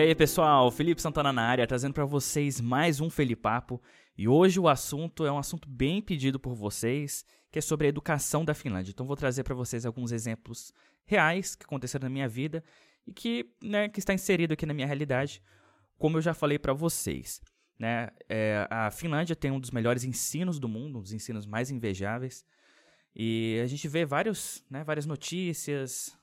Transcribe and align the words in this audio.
aí, 0.00 0.14
pessoal? 0.14 0.70
Felipe 0.70 1.02
Santana 1.02 1.32
na 1.32 1.42
área, 1.42 1.66
trazendo 1.66 1.92
para 1.92 2.04
vocês 2.04 2.60
mais 2.60 3.00
um 3.00 3.10
Felipapo. 3.10 3.82
E 4.16 4.26
hoje 4.26 4.58
o 4.58 4.66
assunto 4.66 5.26
é 5.26 5.32
um 5.32 5.36
assunto 5.36 5.68
bem 5.68 6.00
pedido 6.00 6.40
por 6.40 6.54
vocês, 6.54 7.24
que 7.50 7.58
é 7.58 7.62
sobre 7.62 7.86
a 7.86 7.90
educação 7.90 8.44
da 8.44 8.54
Finlândia. 8.54 8.92
Então 8.92 9.06
vou 9.06 9.16
trazer 9.16 9.42
para 9.42 9.54
vocês 9.54 9.84
alguns 9.84 10.10
exemplos 10.10 10.72
reais 11.04 11.54
que 11.54 11.64
aconteceram 11.64 12.04
na 12.04 12.10
minha 12.10 12.28
vida 12.28 12.64
e 13.06 13.12
que, 13.12 13.52
né, 13.62 13.88
que 13.88 13.98
está 13.98 14.14
inserido 14.14 14.54
aqui 14.54 14.64
na 14.64 14.72
minha 14.72 14.86
realidade, 14.86 15.42
como 15.98 16.16
eu 16.16 16.22
já 16.22 16.32
falei 16.32 16.58
para 16.58 16.72
vocês. 16.72 17.42
Né? 17.78 18.08
É, 18.28 18.66
a 18.70 18.90
Finlândia 18.90 19.36
tem 19.36 19.50
um 19.50 19.60
dos 19.60 19.70
melhores 19.70 20.04
ensinos 20.04 20.58
do 20.58 20.68
mundo, 20.68 20.98
um 20.98 21.02
dos 21.02 21.12
ensinos 21.12 21.44
mais 21.44 21.70
invejáveis. 21.70 22.44
E 23.14 23.60
a 23.62 23.66
gente 23.66 23.86
vê 23.86 24.06
vários, 24.06 24.64
né, 24.70 24.82
várias 24.82 25.04
notícias, 25.04 26.16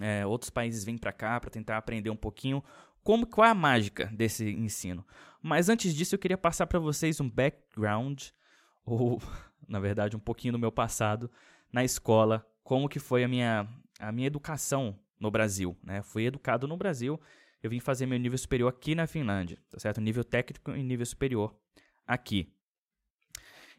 é, 0.00 0.26
outros 0.26 0.50
países 0.50 0.84
vêm 0.84 0.98
para 0.98 1.12
cá 1.12 1.40
para 1.40 1.50
tentar 1.50 1.78
aprender 1.78 2.10
um 2.10 2.16
pouquinho 2.16 2.62
como 3.06 3.24
qual 3.24 3.46
é 3.46 3.50
a 3.50 3.54
mágica 3.54 4.06
desse 4.06 4.50
ensino. 4.50 5.06
Mas 5.40 5.68
antes 5.68 5.94
disso, 5.94 6.16
eu 6.16 6.18
queria 6.18 6.36
passar 6.36 6.66
para 6.66 6.80
vocês 6.80 7.20
um 7.20 7.30
background 7.30 8.20
ou 8.84 9.22
na 9.68 9.78
verdade 9.78 10.16
um 10.16 10.18
pouquinho 10.18 10.50
do 10.50 10.58
meu 10.58 10.72
passado 10.72 11.30
na 11.72 11.84
escola, 11.84 12.44
como 12.64 12.88
que 12.88 12.98
foi 12.98 13.22
a 13.22 13.28
minha 13.28 13.68
a 14.00 14.10
minha 14.10 14.26
educação 14.26 14.98
no 15.20 15.30
Brasil, 15.30 15.76
né? 15.84 16.02
Fui 16.02 16.24
educado 16.24 16.66
no 16.66 16.76
Brasil, 16.76 17.20
eu 17.62 17.70
vim 17.70 17.78
fazer 17.78 18.06
meu 18.06 18.18
nível 18.18 18.36
superior 18.36 18.68
aqui 18.68 18.92
na 18.96 19.06
Finlândia, 19.06 19.56
tá 19.70 19.78
certo? 19.78 20.00
Nível 20.00 20.24
técnico 20.24 20.72
e 20.72 20.82
nível 20.82 21.06
superior 21.06 21.56
aqui. 22.04 22.52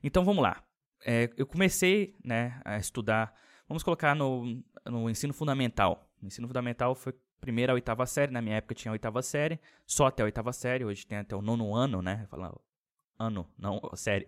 Então 0.02 0.24
vamos 0.24 0.42
lá. 0.42 0.64
É, 1.06 1.30
eu 1.36 1.46
comecei, 1.46 2.16
né, 2.24 2.62
a 2.64 2.78
estudar, 2.78 3.36
vamos 3.68 3.84
colocar 3.84 4.16
no, 4.16 4.64
no 4.86 5.10
ensino 5.10 5.34
fundamental, 5.34 6.10
o 6.24 6.26
ensino 6.26 6.48
fundamental 6.48 6.96
foi 6.96 7.14
primeira 7.40 7.74
a 7.74 7.76
oitava 7.76 8.06
série, 8.06 8.32
na 8.32 8.42
minha 8.42 8.58
época 8.58 8.76
tinha 8.76 8.92
a 8.92 8.94
oitava 8.94 9.22
série, 9.22 9.60
só 9.86 10.08
até 10.08 10.24
a 10.24 10.26
oitava 10.26 10.52
série, 10.54 10.86
hoje 10.86 11.06
tem 11.06 11.18
até 11.18 11.36
o 11.36 11.42
nono 11.42 11.76
ano, 11.76 12.02
né? 12.02 12.26
Falar 12.30 12.54
ano, 13.18 13.48
não 13.58 13.82
série. 13.96 14.26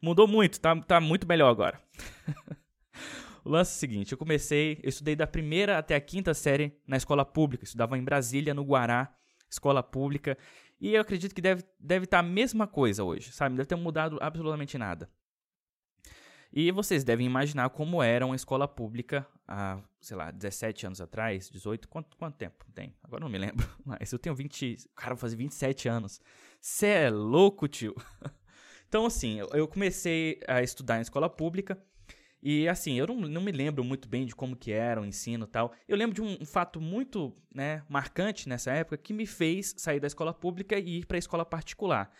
Mudou 0.00 0.28
muito, 0.28 0.60
tá, 0.60 0.76
tá 0.82 1.00
muito 1.00 1.26
melhor 1.26 1.50
agora. 1.50 1.80
o 3.44 3.50
lance 3.50 3.72
é 3.72 3.76
o 3.76 3.78
seguinte, 3.78 4.12
eu 4.12 4.18
comecei, 4.18 4.78
eu 4.82 4.88
estudei 4.88 5.16
da 5.16 5.26
primeira 5.26 5.78
até 5.78 5.94
a 5.94 6.00
quinta 6.00 6.32
série 6.34 6.76
na 6.86 6.96
escola 6.96 7.24
pública, 7.24 7.64
estudava 7.64 7.98
em 7.98 8.04
Brasília, 8.04 8.54
no 8.54 8.62
Guará, 8.62 9.12
escola 9.50 9.82
pública, 9.82 10.36
e 10.80 10.94
eu 10.94 11.00
acredito 11.00 11.34
que 11.34 11.40
deve, 11.40 11.64
deve 11.78 12.04
estar 12.04 12.22
tá 12.22 12.26
a 12.26 12.30
mesma 12.30 12.66
coisa 12.66 13.02
hoje, 13.02 13.32
sabe? 13.32 13.56
Deve 13.56 13.66
ter 13.66 13.76
mudado 13.76 14.18
absolutamente 14.20 14.78
nada. 14.78 15.10
E 16.52 16.72
vocês 16.72 17.04
devem 17.04 17.26
imaginar 17.26 17.68
como 17.70 18.02
era 18.02 18.24
uma 18.24 18.34
escola 18.36 18.66
pública 18.66 19.26
há, 19.46 19.80
sei 20.00 20.16
lá, 20.16 20.30
17 20.30 20.86
anos 20.86 21.00
atrás, 21.00 21.50
18, 21.50 21.88
quanto, 21.88 22.16
quanto 22.16 22.36
tempo 22.36 22.64
tem? 22.74 22.94
Agora 23.02 23.20
não 23.20 23.28
me 23.28 23.38
lembro, 23.38 23.68
mas 23.84 24.12
eu 24.12 24.18
tenho 24.18 24.34
20, 24.34 24.76
cara, 24.94 25.14
vou 25.14 25.20
fazer 25.20 25.36
27 25.36 25.88
anos. 25.88 26.20
Cê 26.60 26.86
é 26.86 27.10
louco, 27.10 27.68
tio. 27.68 27.94
Então, 28.88 29.04
assim, 29.04 29.38
eu 29.52 29.68
comecei 29.68 30.40
a 30.48 30.62
estudar 30.62 30.96
em 30.96 31.02
escola 31.02 31.28
pública 31.28 31.78
e, 32.42 32.66
assim, 32.68 32.94
eu 32.94 33.06
não, 33.06 33.16
não 33.16 33.42
me 33.42 33.52
lembro 33.52 33.84
muito 33.84 34.08
bem 34.08 34.24
de 34.24 34.34
como 34.34 34.56
que 34.56 34.72
era 34.72 35.00
o 35.00 35.04
ensino 35.04 35.44
e 35.44 35.48
tal. 35.48 35.72
Eu 35.86 35.94
lembro 35.94 36.14
de 36.14 36.22
um, 36.22 36.38
um 36.40 36.46
fato 36.46 36.80
muito, 36.80 37.34
né, 37.54 37.82
marcante 37.86 38.48
nessa 38.48 38.70
época 38.72 38.96
que 38.96 39.12
me 39.12 39.26
fez 39.26 39.74
sair 39.76 40.00
da 40.00 40.06
escola 40.06 40.32
pública 40.32 40.78
e 40.78 41.00
ir 41.00 41.06
para 41.06 41.16
a 41.16 41.18
escola 41.18 41.44
particular. 41.44 42.10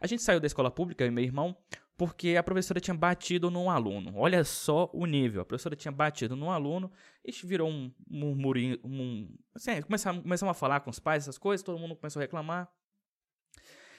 A 0.00 0.06
gente 0.06 0.22
saiu 0.22 0.40
da 0.40 0.46
escola 0.46 0.70
pública, 0.70 1.04
eu 1.04 1.08
e 1.08 1.10
meu 1.10 1.22
irmão, 1.22 1.56
porque 1.96 2.36
a 2.36 2.42
professora 2.42 2.78
tinha 2.78 2.94
batido 2.94 3.50
num 3.50 3.70
aluno. 3.70 4.12
Olha 4.16 4.44
só 4.44 4.90
o 4.92 5.06
nível. 5.06 5.40
A 5.40 5.44
professora 5.44 5.74
tinha 5.74 5.90
batido 5.90 6.36
num 6.36 6.50
aluno 6.50 6.92
e 7.24 7.32
virou 7.46 7.70
um 7.70 7.90
murmurinho. 8.06 8.78
Um, 8.84 9.34
assim, 9.54 9.80
começamos, 9.80 10.42
a 10.42 10.54
falar 10.54 10.80
com 10.80 10.90
os 10.90 10.98
pais, 10.98 11.24
essas 11.24 11.38
coisas, 11.38 11.64
todo 11.64 11.78
mundo 11.78 11.96
começou 11.96 12.20
a 12.20 12.24
reclamar. 12.24 12.70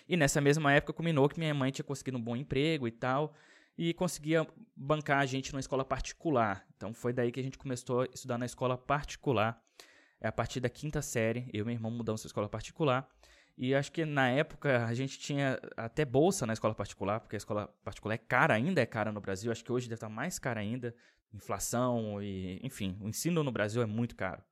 E 0.08 0.16
nessa 0.16 0.40
mesma 0.40 0.72
época 0.72 0.94
combinou 0.94 1.28
que 1.28 1.40
minha 1.40 1.54
mãe 1.54 1.72
tinha 1.72 1.84
conseguido 1.84 2.18
um 2.18 2.22
bom 2.22 2.36
emprego 2.36 2.88
e 2.88 2.92
tal, 2.92 3.34
e 3.78 3.94
conseguia 3.94 4.48
bancar 4.76 5.20
a 5.20 5.26
gente 5.26 5.52
numa 5.52 5.60
escola 5.60 5.84
particular. 5.84 6.66
Então 6.76 6.94
foi 6.94 7.12
daí 7.12 7.32
que 7.32 7.40
a 7.40 7.44
gente 7.44 7.58
começou 7.58 8.02
a 8.02 8.06
estudar 8.14 8.38
na 8.38 8.46
escola 8.46 8.78
particular. 8.78 9.62
É 10.22 10.28
a 10.28 10.32
partir 10.32 10.60
da 10.60 10.70
quinta 10.70 11.02
série, 11.02 11.50
eu 11.52 11.64
e 11.64 11.66
meu 11.66 11.74
irmão 11.74 11.92
mudamos 11.92 12.22
para 12.22 12.28
escola 12.28 12.48
particular. 12.48 13.08
E 13.58 13.74
acho 13.74 13.92
que 13.92 14.06
na 14.06 14.30
época 14.30 14.86
a 14.86 14.94
gente 14.94 15.18
tinha 15.18 15.60
até 15.76 16.06
bolsa 16.06 16.46
na 16.46 16.54
escola 16.54 16.76
particular, 16.76 17.20
porque 17.20 17.36
a 17.36 17.38
escola 17.38 17.68
particular 17.84 18.14
é 18.14 18.18
cara, 18.20 18.54
ainda 18.54 18.80
é 18.80 18.86
cara 18.86 19.12
no 19.12 19.20
Brasil. 19.20 19.52
Acho 19.52 19.66
que 19.66 19.72
hoje 19.72 19.88
deve 19.88 19.96
estar 19.96 20.10
mais 20.10 20.38
cara 20.38 20.60
ainda. 20.60 20.96
Inflação 21.34 22.22
e, 22.22 22.60
enfim, 22.64 22.98
o 23.02 23.10
ensino 23.10 23.44
no 23.44 23.52
Brasil 23.52 23.82
é 23.82 23.86
muito 23.86 24.16
caro. 24.16 24.44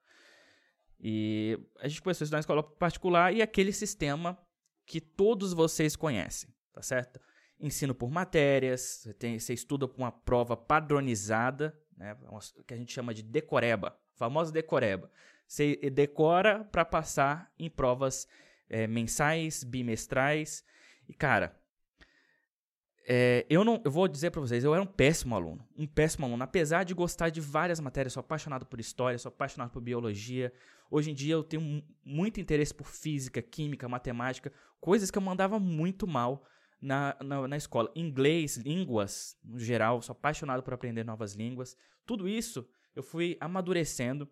E 1.00 1.60
a 1.80 1.88
gente 1.88 2.02
começou 2.02 2.24
a 2.24 2.26
estudar 2.26 2.38
na 2.38 2.42
escola 2.42 2.64
particular 2.64 3.32
e 3.32 3.44
aquele 3.44 3.72
sistema 3.72 4.38
que 4.86 5.00
todos 5.00 5.54
vocês 5.54 5.96
conhecem, 5.96 6.50
tá 6.74 6.82
certo? 6.82 7.20
Ensino 7.60 7.94
por 7.94 8.10
matérias, 8.10 8.82
você, 8.82 9.14
tem, 9.14 9.38
você 9.38 9.54
estuda 9.54 9.88
com 9.88 10.00
uma 10.00 10.12
prova 10.12 10.58
padronizada, 10.58 11.80
né, 11.96 12.18
que 12.66 12.74
a 12.74 12.78
gente 12.78 12.92
chama 12.92 13.14
de 13.14 13.22
decoreba, 13.22 13.98
famosa 14.16 14.52
decoreba. 14.52 15.12
Você 15.48 15.76
decora 15.92 16.64
para 16.66 16.84
passar 16.84 17.52
em 17.58 17.70
provas 17.70 18.28
é, 18.70 18.88
mensais, 18.88 19.64
bimestrais. 19.64 20.64
E, 21.08 21.14
cara, 21.14 21.56
é, 23.08 23.46
eu 23.50 23.64
não, 23.64 23.80
eu 23.86 23.92
vou 23.92 24.08
dizer 24.08 24.32
para 24.32 24.42
vocês, 24.42 24.64
eu 24.64 24.74
era 24.74 24.82
um 24.82 24.88
péssimo 24.88 25.36
aluno, 25.36 25.66
um 25.78 25.86
péssimo 25.86 26.26
aluno. 26.26 26.44
Apesar 26.44 26.84
de 26.84 26.94
gostar 26.94 27.30
de 27.30 27.40
várias 27.40 27.80
matérias, 27.80 28.14
sou 28.14 28.22
apaixonado 28.22 28.66
por 28.66 28.80
história, 28.80 29.20
sou 29.20 29.30
apaixonado 29.30 29.70
por 29.70 29.82
biologia. 29.82 30.52
Hoje 30.90 31.12
em 31.12 31.14
dia 31.14 31.34
eu 31.34 31.44
tenho 31.44 31.84
muito 32.04 32.40
interesse 32.40 32.74
por 32.74 32.88
física, 32.88 33.42
química, 33.42 33.88
matemática, 33.88 34.52
coisas 34.80 35.12
que 35.12 35.18
eu 35.18 35.22
mandava 35.22 35.60
muito 35.60 36.08
mal 36.08 36.44
na, 36.82 37.16
na, 37.24 37.48
na 37.48 37.58
escola. 37.58 37.92
Inglês, 37.96 38.58
línguas, 38.58 39.38
no 39.44 39.60
geral, 39.60 40.02
sou 40.02 40.14
apaixonado 40.14 40.64
por 40.64 40.74
aprender 40.74 41.04
novas 41.04 41.34
línguas. 41.34 41.78
Tudo 42.08 42.28
isso 42.28 42.68
eu 42.96 43.04
fui 43.04 43.38
amadurecendo 43.40 44.28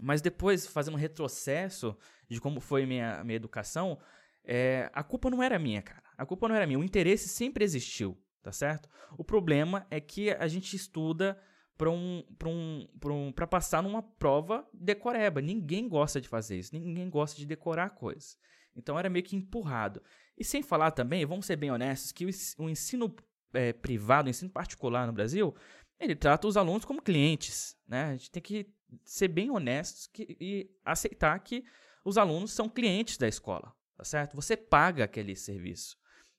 mas 0.00 0.20
depois, 0.20 0.66
fazendo 0.66 0.94
um 0.94 0.98
retrocesso 0.98 1.96
de 2.28 2.40
como 2.40 2.60
foi 2.60 2.86
minha, 2.86 3.22
minha 3.24 3.36
educação, 3.36 3.98
é, 4.44 4.90
a 4.92 5.02
culpa 5.02 5.30
não 5.30 5.42
era 5.42 5.58
minha, 5.58 5.82
cara. 5.82 6.02
A 6.16 6.24
culpa 6.24 6.48
não 6.48 6.54
era 6.54 6.66
minha. 6.66 6.78
O 6.78 6.84
interesse 6.84 7.28
sempre 7.28 7.64
existiu, 7.64 8.16
tá 8.42 8.52
certo? 8.52 8.88
O 9.16 9.24
problema 9.24 9.86
é 9.90 10.00
que 10.00 10.30
a 10.30 10.48
gente 10.48 10.74
estuda 10.74 11.38
para 11.76 11.90
um, 11.90 12.24
um, 12.44 12.88
um, 13.04 13.32
passar 13.32 13.82
numa 13.82 14.02
prova 14.02 14.68
decoreba. 14.74 15.40
Ninguém 15.40 15.88
gosta 15.88 16.20
de 16.20 16.28
fazer 16.28 16.58
isso. 16.58 16.74
Ninguém 16.74 17.08
gosta 17.08 17.38
de 17.38 17.46
decorar 17.46 17.90
coisas. 17.90 18.36
Então 18.74 18.98
era 18.98 19.08
meio 19.08 19.24
que 19.24 19.36
empurrado. 19.36 20.02
E 20.36 20.44
sem 20.44 20.62
falar 20.62 20.90
também, 20.90 21.24
vamos 21.24 21.46
ser 21.46 21.56
bem 21.56 21.70
honestos, 21.70 22.12
que 22.12 22.26
o, 22.58 22.68
ensino 22.68 23.14
é, 23.52 23.72
privado, 23.72 24.26
o 24.26 24.30
ensino 24.30 24.50
particular 24.50 25.06
no 25.06 25.12
Brasil, 25.12 25.54
ele 26.00 26.14
trata 26.14 26.46
os 26.46 26.56
alunos 26.56 26.84
como 26.84 27.02
clientes. 27.02 27.76
Né? 27.86 28.04
A 28.04 28.12
gente 28.12 28.30
tem 28.30 28.42
que 28.42 28.66
ser 29.04 29.28
bem 29.28 29.50
honestos 29.50 30.06
que, 30.06 30.36
e 30.40 30.70
aceitar 30.84 31.38
que 31.40 31.64
os 32.04 32.16
alunos 32.16 32.52
são 32.52 32.68
clientes 32.68 33.18
da 33.18 33.28
escola, 33.28 33.74
tá 33.96 34.04
certo? 34.04 34.34
Você 34.34 34.56
paga 34.56 35.04
aquele 35.04 35.34
serviço. 35.36 35.96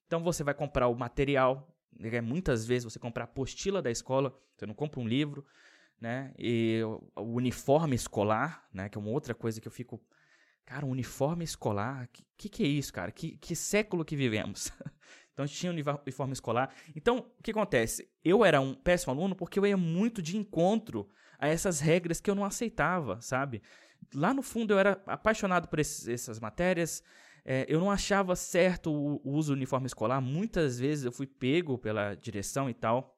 Então 0.08 0.24
você 0.24 0.44
vai 0.44 0.53
comprar 0.53 0.88
o 0.88 0.96
material, 0.96 1.75
né? 1.92 2.22
muitas 2.22 2.66
vezes 2.66 2.92
você 2.92 3.00
compra 3.00 3.24
a 3.24 3.25
apostila 3.25 3.81
da 3.81 3.92
escola, 3.92 4.36
você 4.58 4.66
não 4.66 4.74
compra 4.74 5.00
um 5.00 5.08
livro, 5.08 5.46
né? 6.00 6.34
E 6.38 6.81
o 7.16 7.24
uniforme 7.36 7.96
escolar, 7.96 8.68
né? 8.74 8.90
Que 8.90 8.97
é 8.97 9.02
uma 9.02 9.12
outra 9.12 9.36
coisa 9.36 9.59
que 9.59 9.68
eu 9.68 9.72
fico, 9.72 10.02
cara, 10.66 10.86
um 10.86 10.90
uniforme 10.90 11.44
escolar, 11.44 12.09
que 12.38 12.50
que, 12.50 12.64
é 12.64 12.68
isso, 12.68 12.94
cara? 12.94 13.12
Que, 13.12 13.38
que 13.38 13.56
século 13.56 14.06
que 14.06 14.16
vivemos? 14.16 14.72
Então 15.40 15.46
a 15.46 15.48
gente 15.48 15.58
tinha 15.58 15.72
uniforme 15.72 16.34
escolar. 16.34 16.70
Então, 16.94 17.20
o 17.40 17.41
que 17.41 17.52
acontece? 17.52 18.09
Eu 18.22 18.44
era 18.44 18.59
um 18.59 18.74
péssimo 18.74 19.14
aluno 19.14 19.34
porque 19.34 19.58
eu 19.58 19.66
ia 19.66 19.78
muito 19.78 20.22
de 20.22 20.36
encontro 20.36 21.09
a 21.40 21.47
essas 21.47 21.80
regras 21.80 22.20
que 22.20 22.30
eu 22.30 22.36
não 22.36 22.44
aceitava, 22.44 23.22
sabe? 23.22 23.62
Lá 24.14 24.34
no 24.34 24.44
fundo 24.44 24.74
eu 24.74 24.80
era 24.80 25.02
apaixonado 25.06 25.70
por 25.70 25.80
esses, 25.80 26.09
essas 26.09 26.41
matérias, 26.41 27.02
é, 27.46 27.66
eu 27.70 27.80
não 27.80 27.90
achava 27.90 28.36
certo 28.36 28.91
o, 28.91 29.22
o 29.24 29.32
uso 29.32 29.53
do 29.53 29.56
uniforme 29.56 29.88
escolar. 29.88 30.20
Muitas 30.20 30.78
vezes 30.78 31.06
eu 31.06 31.12
fui 31.12 31.26
pego 31.26 31.78
pela 31.78 32.16
direção 32.16 32.70
e 32.70 32.74
tal. 32.74 33.18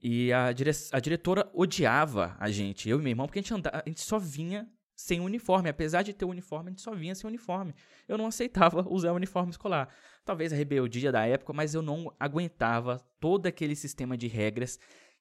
E 0.00 0.32
a, 0.32 0.50
dire 0.50 0.70
a 0.92 0.98
diretora 0.98 1.50
odiava 1.52 2.34
a 2.40 2.50
gente, 2.50 2.88
eu 2.88 2.98
e 2.98 3.02
meu 3.02 3.10
irmão, 3.10 3.26
porque 3.26 3.40
a 3.40 3.42
gente, 3.42 3.52
andava, 3.52 3.82
a 3.84 3.88
gente 3.88 4.00
só 4.00 4.18
vinha 4.18 4.66
sem 4.96 5.20
uniforme. 5.20 5.68
Apesar 5.68 6.02
de 6.02 6.14
ter 6.14 6.24
uniforme, 6.24 6.68
a 6.68 6.70
gente 6.70 6.80
só 6.80 6.94
vinha 6.94 7.14
sem 7.14 7.28
uniforme. 7.28 7.74
Eu 8.08 8.16
não 8.16 8.26
aceitava 8.26 8.82
usar 8.88 9.12
o 9.12 9.16
uniforme 9.16 9.50
escolar. 9.50 9.94
Talvez 10.26 10.52
a 10.52 10.56
rebeldia 10.56 11.10
da 11.10 11.24
época, 11.24 11.52
mas 11.52 11.72
eu 11.74 11.80
não 11.80 12.14
aguentava 12.20 12.98
todo 13.20 13.46
aquele 13.46 13.74
sistema 13.74 14.16
de 14.16 14.26
regras 14.26 14.78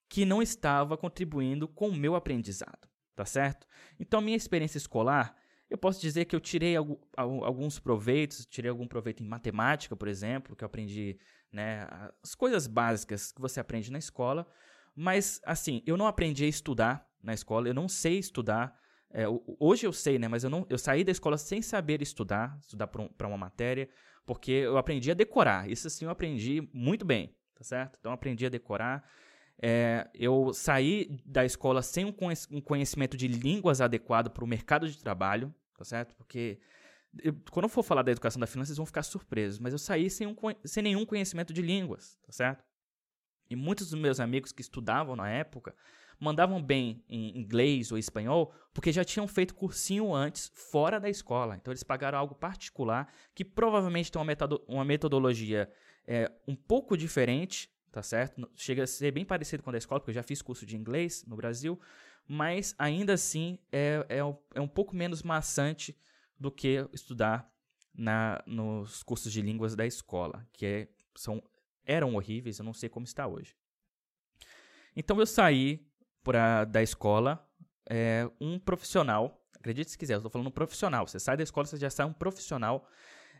que 0.10 0.26
não 0.26 0.42
estava 0.42 0.98
contribuindo 0.98 1.68
com 1.68 1.90
o 1.90 1.96
meu 1.96 2.16
aprendizado, 2.16 2.90
tá 3.16 3.24
certo? 3.24 3.66
Então, 4.00 4.20
minha 4.20 4.36
experiência 4.36 4.78
escolar, 4.78 5.36
eu 5.70 5.78
posso 5.78 6.02
dizer 6.02 6.26
que 6.26 6.36
eu 6.36 6.40
tirei 6.40 6.76
alguns 7.16 7.80
proveitos, 7.80 8.46
tirei 8.46 8.70
algum 8.70 8.88
proveito 8.88 9.24
em 9.24 9.28
matemática, 9.28 9.96
por 9.96 10.08
exemplo, 10.08 10.56
que 10.56 10.64
eu 10.64 10.68
aprendi, 10.68 11.18
né, 11.52 11.88
as 12.22 12.36
coisas 12.36 12.68
básicas 12.68 13.32
que 13.32 13.40
você 13.40 13.60
aprende 13.60 13.92
na 13.92 14.00
escola, 14.00 14.46
mas, 14.96 15.40
assim, 15.46 15.82
eu 15.86 15.96
não 15.98 16.08
aprendi 16.08 16.46
a 16.46 16.48
estudar 16.48 17.08
na 17.22 17.34
escola, 17.34 17.68
eu 17.68 17.74
não 17.74 17.88
sei 17.88 18.18
estudar, 18.20 18.76
É, 19.18 19.26
hoje 19.60 19.88
eu 19.88 19.94
sei, 19.94 20.20
né? 20.20 20.28
Mas 20.28 20.44
eu, 20.44 20.50
não, 20.50 20.66
eu 20.70 20.78
saí 20.78 21.02
da 21.04 21.12
escola 21.12 21.38
sem 21.38 21.62
saber 21.62 22.02
estudar, 22.02 22.58
estudar 22.60 22.88
para 22.88 23.28
uma 23.28 23.38
matéria, 23.38 23.88
porque 24.26 24.52
eu 24.52 24.78
aprendi 24.78 25.12
a 25.12 25.14
decorar. 25.14 25.70
Isso 25.70 25.90
sim 25.90 26.06
eu 26.06 26.12
aprendi 26.12 26.68
muito 26.74 27.06
bem, 27.06 27.36
tá 27.54 27.64
certo? 27.64 27.98
Então 28.00 28.12
eu 28.12 28.16
aprendi 28.16 28.46
a 28.46 28.50
decorar. 28.50 29.08
É, 29.62 30.10
eu 30.14 30.52
saí 30.54 31.18
da 31.26 31.46
escola 31.46 31.82
sem 31.82 32.06
um 32.06 32.62
conhecimento 32.62 33.16
de 33.16 33.28
línguas 33.28 33.80
adequado 33.80 34.30
para 34.30 34.44
o 34.44 34.48
mercado 34.48 34.90
de 34.90 34.98
trabalho, 34.98 35.54
tá 35.78 35.86
certo? 35.86 36.14
Porque 36.16 36.60
eu, 37.24 37.34
quando 37.52 37.66
eu 37.66 37.70
for 37.70 37.84
falar 37.84 38.02
da 38.02 38.12
educação 38.12 38.40
da 38.40 38.48
finança, 38.48 38.68
vocês 38.68 38.78
vão 38.78 38.86
ficar 38.86 39.04
surpresos, 39.04 39.60
mas 39.60 39.72
eu 39.72 39.80
saí 39.80 40.10
sem, 40.10 40.28
um, 40.28 40.36
sem 40.66 40.84
nenhum 40.84 41.06
conhecimento 41.06 41.54
de 41.54 41.62
línguas, 41.62 42.18
tá 42.26 42.32
certo? 42.32 42.64
E 43.50 43.56
muitos 43.56 43.90
dos 43.90 44.00
meus 44.00 44.20
amigos 44.20 44.52
que 44.52 44.62
estudavam 44.62 45.16
na 45.16 45.30
época 45.30 45.76
mandavam 46.20 46.62
bem 46.62 47.04
em 47.10 47.38
inglês 47.38 47.92
ou 47.92 47.98
espanhol 47.98 48.54
porque 48.74 48.92
já 48.92 49.04
tinham 49.04 49.28
feito 49.28 49.56
cursinho 49.56 50.14
antes 50.14 50.52
fora 50.54 51.00
da 51.00 51.10
escola. 51.10 51.56
Então 51.56 51.72
eles 51.72 51.84
pagaram 51.84 52.18
algo 52.18 52.36
particular 52.36 53.12
que 53.34 53.46
provavelmente 53.46 54.12
tem 54.12 54.20
uma, 54.20 54.26
metodo 54.26 54.64
uma 54.68 54.86
metodologia 54.86 55.72
é, 56.08 56.32
um 56.48 56.56
pouco 56.56 56.98
diferente, 56.98 57.70
tá 57.92 58.04
certo? 58.04 58.50
Chega 58.56 58.84
a 58.84 58.88
ser 58.88 59.12
bem 59.12 59.26
parecido 59.26 59.64
com 59.64 59.70
a 59.70 59.74
da 59.74 59.78
escola, 59.78 60.00
porque 60.00 60.12
eu 60.12 60.16
já 60.16 60.24
fiz 60.24 60.42
curso 60.42 60.66
de 60.66 60.76
inglês 60.76 61.24
no 61.26 61.36
Brasil, 61.36 61.80
mas 62.28 62.76
ainda 62.78 63.14
assim 63.14 63.60
é, 63.72 64.06
é, 64.10 64.20
é 64.56 64.62
um 64.62 64.68
pouco 64.68 64.96
menos 64.96 65.24
maçante 65.24 65.98
do 66.40 66.52
que 66.52 66.88
estudar 66.92 67.50
na, 67.94 68.44
nos 68.46 69.04
cursos 69.04 69.32
de 69.32 69.42
línguas 69.42 69.76
da 69.76 69.86
escola, 69.86 70.46
que 70.52 70.66
é, 70.66 70.88
são, 71.16 71.42
eram 71.86 72.16
horríveis, 72.16 72.60
eu 72.60 72.66
não 72.66 72.74
sei 72.74 72.90
como 72.90 73.06
está 73.06 73.26
hoje. 73.26 73.56
Então 74.96 75.20
eu 75.20 75.26
saí 75.26 75.86
pra, 76.26 76.66
da 76.66 76.82
escola 76.82 77.48
é, 77.88 78.28
um 78.42 78.58
profissional, 78.58 79.40
acredite 79.56 79.92
se 79.92 79.98
quiser, 79.98 80.16
eu 80.16 80.18
estou 80.18 80.32
falando 80.32 80.48
um 80.48 80.52
profissional. 80.52 81.08
Você 81.08 81.20
sai 81.20 81.38
da 81.38 81.44
escola, 81.44 81.68
você 81.68 81.78
já 81.78 81.90
sai 81.90 82.06
um 82.06 82.12
profissional 82.12 82.90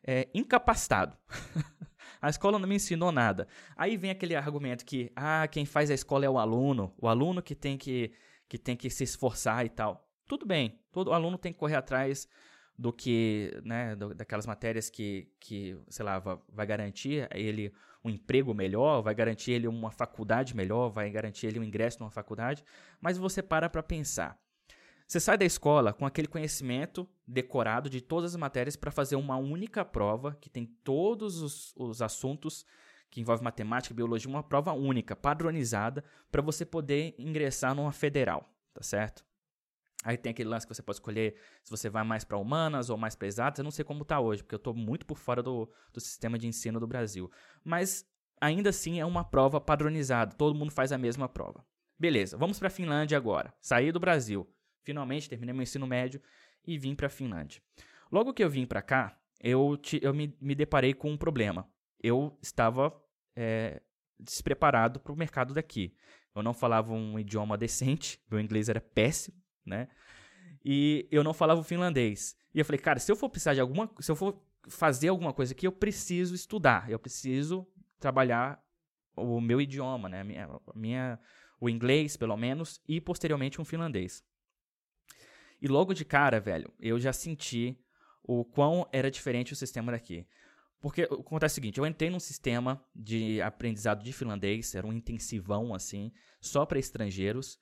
é, 0.06 0.30
incapacitado. 0.34 1.18
a 2.22 2.30
escola 2.30 2.60
não 2.60 2.68
me 2.70 2.76
ensinou 2.76 3.12
nada. 3.12 3.48
Aí 3.76 3.98
vem 3.98 4.12
aquele 4.12 4.36
argumento 4.36 4.86
que, 4.86 5.12
ah, 5.16 5.48
quem 5.48 5.66
faz 5.66 5.90
a 5.90 5.96
escola 5.96 6.26
é 6.26 6.30
o 6.30 6.38
aluno, 6.38 6.94
o 7.02 7.08
aluno 7.08 7.42
que 7.42 7.56
tem 7.56 7.76
que, 7.76 8.14
que, 8.48 8.58
tem 8.58 8.78
que 8.78 8.90
se 8.90 9.04
esforçar 9.04 9.66
e 9.66 9.70
tal. 9.70 10.08
Tudo 10.28 10.46
bem, 10.46 10.80
todo 10.92 11.12
aluno 11.12 11.38
tem 11.38 11.52
que 11.52 11.60
correr 11.60 11.76
atrás 11.76 12.28
do 12.78 12.92
que, 12.92 13.52
né, 13.64 13.96
daquelas 13.96 14.46
matérias 14.46 14.90
que, 14.90 15.30
que, 15.40 15.78
sei 15.90 16.06
lá, 16.06 16.20
vai, 16.20 16.38
vai 16.50 16.66
garantir 16.66 17.28
ele 17.34 17.74
um 18.04 18.10
emprego 18.10 18.54
melhor, 18.54 19.02
vai 19.02 19.16
garantir 19.16 19.52
ele 19.52 19.68
uma 19.68 19.90
faculdade 19.90 20.56
melhor, 20.56 20.90
vai 20.90 21.10
garantir 21.10 21.48
ele 21.48 21.60
um 21.60 21.64
ingresso 21.64 22.00
numa 22.00 22.12
faculdade, 22.12 22.64
mas 23.02 23.18
você 23.18 23.42
para 23.42 23.70
para 23.70 23.82
pensar. 23.82 24.40
Você 25.08 25.20
sai 25.20 25.38
da 25.38 25.46
escola 25.46 25.94
com 25.94 26.06
aquele 26.06 26.28
conhecimento 26.28 27.08
decorado 27.28 27.90
de 27.90 28.02
todas 28.02 28.34
as 28.34 28.40
matérias 28.40 28.76
para 28.76 28.92
fazer 28.92 29.16
uma 29.16 29.38
única 29.38 29.86
prova 29.86 30.36
que 30.42 30.50
tem 30.50 30.66
todos 30.84 31.42
os, 31.42 31.74
os 31.76 32.02
assuntos 32.02 32.66
que 33.10 33.22
envolve 33.22 33.44
matemática, 33.44 33.94
biologia, 33.94 34.30
uma 34.30 34.44
prova 34.44 34.74
única, 34.74 35.16
padronizada, 35.16 36.04
para 36.32 36.42
você 36.42 36.66
poder 36.66 37.16
ingressar 37.18 37.74
numa 37.74 37.92
federal, 37.92 38.50
tá 38.74 38.84
certo? 38.84 39.24
Aí 40.06 40.18
tem 40.18 40.30
aquele 40.30 40.48
lance 40.48 40.68
que 40.68 40.74
você 40.74 40.84
pode 40.84 40.98
escolher 40.98 41.36
se 41.64 41.72
você 41.72 41.90
vai 41.90 42.04
mais 42.04 42.24
para 42.24 42.38
humanas 42.38 42.92
ou 42.92 42.98
mais 42.98 43.16
para 43.16 43.28
exatas. 43.28 43.58
Eu 43.58 43.64
não 43.64 43.72
sei 43.72 43.84
como 43.84 44.04
está 44.04 44.20
hoje, 44.20 44.44
porque 44.44 44.54
eu 44.54 44.58
estou 44.58 44.72
muito 44.72 45.04
por 45.04 45.18
fora 45.18 45.42
do, 45.42 45.68
do 45.92 46.00
sistema 46.00 46.38
de 46.38 46.48
ensino 46.48 46.80
do 46.80 46.86
Brasil. 46.86 47.32
Mas 47.64 48.08
ainda 48.40 48.70
assim 48.70 49.00
é 49.00 49.06
uma 49.06 49.24
prova 49.24 49.60
padronizada, 49.60 50.36
todo 50.36 50.54
mundo 50.54 50.72
faz 50.72 50.92
a 50.92 50.98
mesma 50.98 51.28
prova. 51.28 51.66
Beleza, 51.98 52.38
vamos 52.38 52.60
para 52.60 52.68
a 52.68 52.72
Finlândia 52.72 53.18
agora. 53.18 53.52
Saí 53.60 53.92
do 53.92 54.00
Brasil, 54.00 54.48
finalmente 54.84 55.28
terminei 55.28 55.54
meu 55.54 55.64
ensino 55.64 55.88
médio 55.88 56.22
e 56.68 56.78
vim 56.78 56.94
para 56.94 57.08
a 57.08 57.10
Finlândia. 57.10 57.60
Logo 58.12 58.32
que 58.32 58.44
eu 58.44 58.50
vim 58.50 58.68
para 58.68 58.84
cá, 58.84 59.20
eu, 59.42 59.76
te, 59.76 60.00
eu 60.04 60.14
me, 60.14 60.38
me, 60.40 60.54
deparei 60.54 60.94
com 60.94 61.10
um 61.10 61.18
problema. 61.18 61.68
Eu 62.00 62.38
estava 62.44 62.96
é, 63.36 63.82
despreparado 64.20 65.00
para 65.00 65.12
o 65.12 65.18
mercado 65.18 65.52
daqui. 65.52 65.96
Eu 66.36 66.44
não 66.44 66.54
falava 66.54 66.94
um 66.94 67.18
idioma 67.18 67.58
decente, 67.58 68.22
meu 68.30 68.40
inglês 68.40 68.70
era 68.70 68.80
péssimo 68.80 69.45
né? 69.66 69.88
E 70.64 71.08
eu 71.12 71.24
não 71.24 71.34
falava 71.34 71.62
o 71.62 71.64
finlandês. 71.64 72.36
E 72.54 72.60
eu 72.60 72.66
falei, 72.66 72.80
cara, 72.80 73.00
se 73.00 73.12
eu 73.12 73.16
for 73.16 73.30
precisar 73.30 73.54
de 73.54 73.62
alguma, 73.62 73.90
se 74.00 74.12
eu 74.12 74.16
for 74.16 74.42
fazer 74.68 75.10
alguma 75.10 75.34
coisa 75.34 75.54
aqui, 75.54 75.68
eu 75.68 75.72
preciso 75.72 76.34
estudar, 76.34 76.90
eu 76.90 76.98
preciso 76.98 77.68
trabalhar 78.00 78.64
o 79.16 79.40
meu 79.40 79.62
idioma, 79.62 80.10
né? 80.10 80.24
Minha, 80.24 80.50
minha, 80.74 81.20
o 81.60 81.70
inglês, 81.70 82.18
pelo 82.18 82.36
menos, 82.36 82.82
e 82.88 83.00
posteriormente 83.00 83.62
um 83.62 83.66
finlandês. 83.66 84.24
E 85.62 85.68
logo 85.68 85.94
de 85.94 86.04
cara, 86.04 86.40
velho, 86.40 86.72
eu 86.80 87.00
já 87.00 87.14
senti 87.14 87.80
o 88.24 88.44
quão 88.44 88.88
era 88.92 89.10
diferente 89.10 89.54
o 89.54 89.56
sistema 89.56 89.92
daqui. 89.92 90.28
Porque 90.82 91.04
acontece 91.04 91.54
o 91.54 91.56
seguinte, 91.56 91.80
eu 91.80 91.86
entrei 91.86 92.10
num 92.10 92.20
sistema 92.20 92.84
de 92.96 93.42
aprendizado 93.42 94.04
de 94.04 94.14
finlandês, 94.14 94.76
era 94.76 94.86
um 94.86 94.94
intensivão 94.94 95.74
assim, 95.74 96.12
só 96.40 96.66
para 96.66 96.78
estrangeiros 96.78 97.58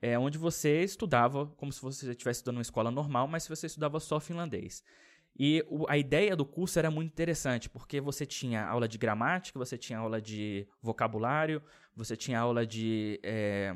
é, 0.00 0.18
onde 0.18 0.38
você 0.38 0.82
estudava 0.82 1.46
como 1.56 1.72
se 1.72 1.80
você 1.80 2.10
estivesse 2.10 2.38
estudando 2.38 2.56
uma 2.56 2.62
escola 2.62 2.90
normal, 2.90 3.26
mas 3.26 3.46
você 3.46 3.66
estudava 3.66 3.98
só 4.00 4.20
finlandês. 4.20 4.82
E 5.38 5.64
o, 5.68 5.88
a 5.88 5.96
ideia 5.96 6.34
do 6.34 6.44
curso 6.44 6.78
era 6.78 6.90
muito 6.90 7.12
interessante, 7.12 7.68
porque 7.68 8.00
você 8.00 8.26
tinha 8.26 8.64
aula 8.64 8.88
de 8.88 8.98
gramática, 8.98 9.58
você 9.58 9.78
tinha 9.78 9.98
aula 9.98 10.20
de 10.20 10.66
vocabulário, 10.82 11.62
você 11.94 12.16
tinha 12.16 12.40
aula 12.40 12.66
de, 12.66 13.20
é, 13.22 13.74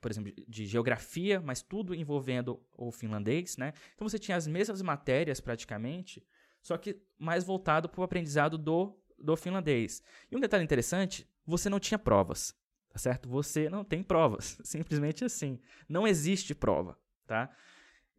por 0.00 0.10
exemplo, 0.10 0.32
de 0.48 0.66
geografia, 0.66 1.40
mas 1.40 1.62
tudo 1.62 1.94
envolvendo 1.94 2.60
o 2.76 2.90
finlandês, 2.90 3.56
né? 3.56 3.72
Então 3.94 4.08
você 4.08 4.18
tinha 4.18 4.36
as 4.36 4.46
mesmas 4.46 4.82
matérias 4.82 5.40
praticamente, 5.40 6.24
só 6.60 6.76
que 6.76 7.00
mais 7.18 7.44
voltado 7.44 7.88
para 7.88 8.00
o 8.00 8.04
aprendizado 8.04 8.58
do, 8.58 8.96
do 9.18 9.36
finlandês. 9.36 10.02
E 10.30 10.36
um 10.36 10.40
detalhe 10.40 10.64
interessante, 10.64 11.28
você 11.46 11.68
não 11.68 11.78
tinha 11.78 11.98
provas 11.98 12.54
tá 12.94 12.98
certo? 13.00 13.28
Você 13.28 13.68
não 13.68 13.84
tem 13.84 14.04
provas, 14.04 14.56
simplesmente 14.62 15.24
assim. 15.24 15.58
Não 15.88 16.06
existe 16.06 16.54
prova, 16.54 16.96
tá? 17.26 17.50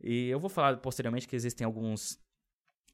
E 0.01 0.27
eu 0.27 0.37
vou 0.37 0.49
falar 0.49 0.75
posteriormente 0.77 1.25
que 1.25 1.35
existem 1.35 1.63
alguns 1.63 2.19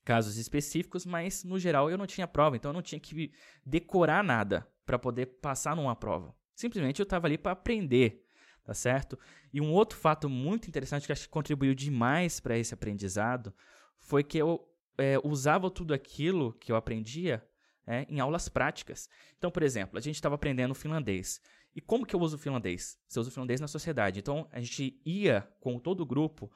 casos 0.05 0.37
específicos, 0.37 1.07
mas 1.07 1.43
no 1.43 1.57
geral 1.57 1.89
eu 1.89 1.97
não 1.97 2.05
tinha 2.05 2.27
prova, 2.27 2.55
então 2.55 2.69
eu 2.69 2.73
não 2.73 2.83
tinha 2.83 2.99
que 2.99 3.31
decorar 3.65 4.23
nada 4.23 4.67
para 4.85 4.99
poder 4.99 5.25
passar 5.25 5.75
numa 5.75 5.95
prova. 5.95 6.35
Simplesmente 6.53 6.99
eu 6.99 7.03
estava 7.03 7.25
ali 7.25 7.37
para 7.37 7.53
aprender, 7.53 8.23
tá 8.63 8.75
certo? 8.75 9.17
E 9.51 9.59
um 9.59 9.71
outro 9.71 9.97
fato 9.97 10.29
muito 10.29 10.67
interessante 10.67 11.07
que 11.07 11.11
acho 11.11 11.23
que 11.23 11.29
contribuiu 11.29 11.73
demais 11.73 12.39
para 12.39 12.57
esse 12.59 12.75
aprendizado 12.75 13.51
foi 13.97 14.23
que 14.23 14.37
eu 14.37 14.67
é, 14.99 15.17
usava 15.23 15.71
tudo 15.71 15.95
aquilo 15.95 16.53
que 16.53 16.71
eu 16.71 16.75
aprendia 16.75 17.43
é, 17.87 18.05
em 18.07 18.19
aulas 18.19 18.47
práticas. 18.47 19.09
Então, 19.37 19.49
por 19.49 19.63
exemplo, 19.63 19.97
a 19.97 20.01
gente 20.01 20.15
estava 20.15 20.35
aprendendo 20.35 20.75
finlandês. 20.75 21.41
E 21.75 21.81
como 21.81 22.05
que 22.05 22.15
eu 22.15 22.19
uso 22.19 22.35
o 22.35 22.39
finlandês? 22.39 22.97
Você 23.07 23.19
usa 23.19 23.29
o 23.29 23.33
finlandês 23.33 23.61
na 23.61 23.67
sociedade. 23.67 24.19
Então, 24.19 24.47
a 24.51 24.59
gente 24.59 24.99
ia 25.05 25.47
com 25.59 25.79
todo 25.79 26.01
o 26.01 26.05
grupo 26.05 26.51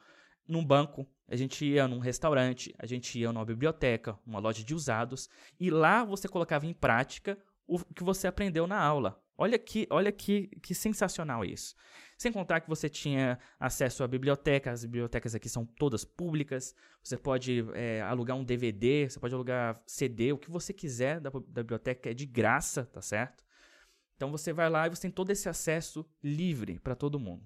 num 0.46 0.64
banco, 0.64 1.08
a 1.28 1.34
gente 1.34 1.64
ia 1.64 1.88
num 1.88 1.98
restaurante, 1.98 2.74
a 2.78 2.86
gente 2.86 3.18
ia 3.18 3.32
numa 3.32 3.44
biblioteca, 3.44 4.18
uma 4.24 4.38
loja 4.38 4.62
de 4.62 4.74
usados, 4.74 5.28
e 5.58 5.70
lá 5.70 6.04
você 6.04 6.28
colocava 6.28 6.66
em 6.66 6.72
prática 6.72 7.38
o 7.66 7.78
que 7.78 8.04
você 8.04 8.26
aprendeu 8.26 8.66
na 8.66 8.78
aula. 8.78 9.20
Olha 9.38 9.58
que, 9.58 9.86
olha 9.90 10.10
que, 10.10 10.46
que 10.62 10.74
sensacional 10.74 11.44
isso. 11.44 11.74
Sem 12.16 12.32
contar 12.32 12.60
que 12.60 12.68
você 12.68 12.88
tinha 12.88 13.38
acesso 13.60 14.02
à 14.02 14.08
biblioteca, 14.08 14.70
as 14.70 14.84
bibliotecas 14.84 15.34
aqui 15.34 15.48
são 15.48 15.66
todas 15.66 16.04
públicas. 16.04 16.74
Você 17.02 17.18
pode 17.18 17.66
é, 17.74 18.00
alugar 18.00 18.36
um 18.36 18.44
DVD, 18.44 19.10
você 19.10 19.20
pode 19.20 19.34
alugar 19.34 19.78
CD, 19.86 20.32
o 20.32 20.38
que 20.38 20.50
você 20.50 20.72
quiser 20.72 21.20
da, 21.20 21.28
da 21.28 21.62
biblioteca 21.62 22.10
é 22.10 22.14
de 22.14 22.24
graça, 22.24 22.86
tá 22.86 23.02
certo? 23.02 23.44
Então 24.16 24.30
você 24.30 24.52
vai 24.52 24.68
lá 24.68 24.86
e 24.86 24.90
você 24.90 25.02
tem 25.02 25.10
todo 25.10 25.30
esse 25.30 25.48
acesso 25.48 26.04
livre 26.22 26.80
para 26.80 26.94
todo 26.94 27.20
mundo. 27.20 27.44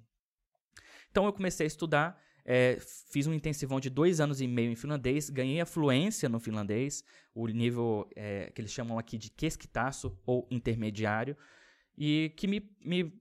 Então 1.10 1.26
eu 1.26 1.32
comecei 1.32 1.66
a 1.66 1.68
estudar, 1.68 2.20
é, 2.44 2.78
fiz 2.80 3.26
um 3.26 3.34
intensivão 3.34 3.80
de 3.80 3.90
dois 3.90 4.20
anos 4.20 4.40
e 4.40 4.46
meio 4.46 4.70
em 4.70 4.76
finlandês, 4.76 5.28
ganhei 5.28 5.60
a 5.60 5.66
fluência 5.66 6.28
no 6.28 6.38
finlandês, 6.38 7.04
o 7.34 7.46
nível 7.48 8.08
é, 8.14 8.50
que 8.54 8.60
eles 8.60 8.72
chamam 8.72 8.98
aqui 8.98 9.18
de 9.18 9.30
quesquitaço 9.30 10.16
ou 10.24 10.46
intermediário, 10.50 11.36
e 11.98 12.32
que 12.36 12.46
me, 12.46 12.70
me, 12.80 13.12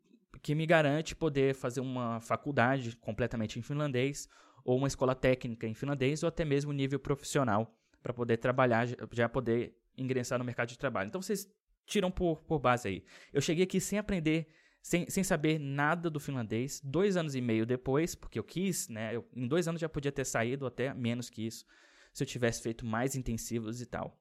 que 0.42 0.54
me 0.54 0.66
garante 0.66 1.16
poder 1.16 1.56
fazer 1.56 1.82
uma 1.82 2.22
faculdade 2.22 2.96
completamente 2.98 3.58
em 3.58 3.64
finlandês, 3.64 4.30
ou 4.64 4.78
uma 4.78 4.88
escola 4.88 5.16
técnica 5.16 5.68
em 5.68 5.74
finlandês, 5.74 6.22
ou 6.22 6.30
até 6.30 6.46
mesmo 6.46 6.72
nível 6.72 7.00
profissional, 7.00 7.76
para 8.04 8.14
poder 8.14 8.38
trabalhar, 8.38 8.88
já 9.12 9.28
poder 9.28 9.76
ingressar 9.98 10.38
no 10.38 10.46
mercado 10.46 10.70
de 10.70 10.78
trabalho. 10.78 11.08
Então 11.08 11.22
vocês 11.22 11.48
tiram 11.90 12.12
por, 12.12 12.42
por 12.44 12.60
base 12.60 12.88
aí. 12.88 13.04
Eu 13.34 13.42
cheguei 13.42 13.64
aqui 13.64 13.82
sem 13.82 14.00
aprender, 14.00 14.48
sem, 14.82 15.10
sem 15.10 15.24
saber 15.24 15.60
nada 15.60 16.10
do 16.10 16.20
finlandês, 16.20 16.80
dois 16.84 17.18
anos 17.18 17.36
e 17.36 17.42
meio 17.42 17.66
depois, 17.66 18.16
porque 18.16 18.40
eu 18.40 18.44
quis, 18.44 18.88
né? 18.88 19.16
Eu, 19.16 19.28
em 19.36 19.48
dois 19.48 19.68
anos 19.68 19.82
já 19.82 19.90
podia 19.90 20.12
ter 20.12 20.26
saído, 20.26 20.66
até 20.66 20.94
menos 20.94 21.30
que 21.30 21.46
isso, 21.46 21.66
se 22.14 22.24
eu 22.24 22.28
tivesse 22.28 22.62
feito 22.62 22.86
mais 22.86 23.16
intensivos 23.16 23.82
e 23.82 23.86
tal. 23.86 24.18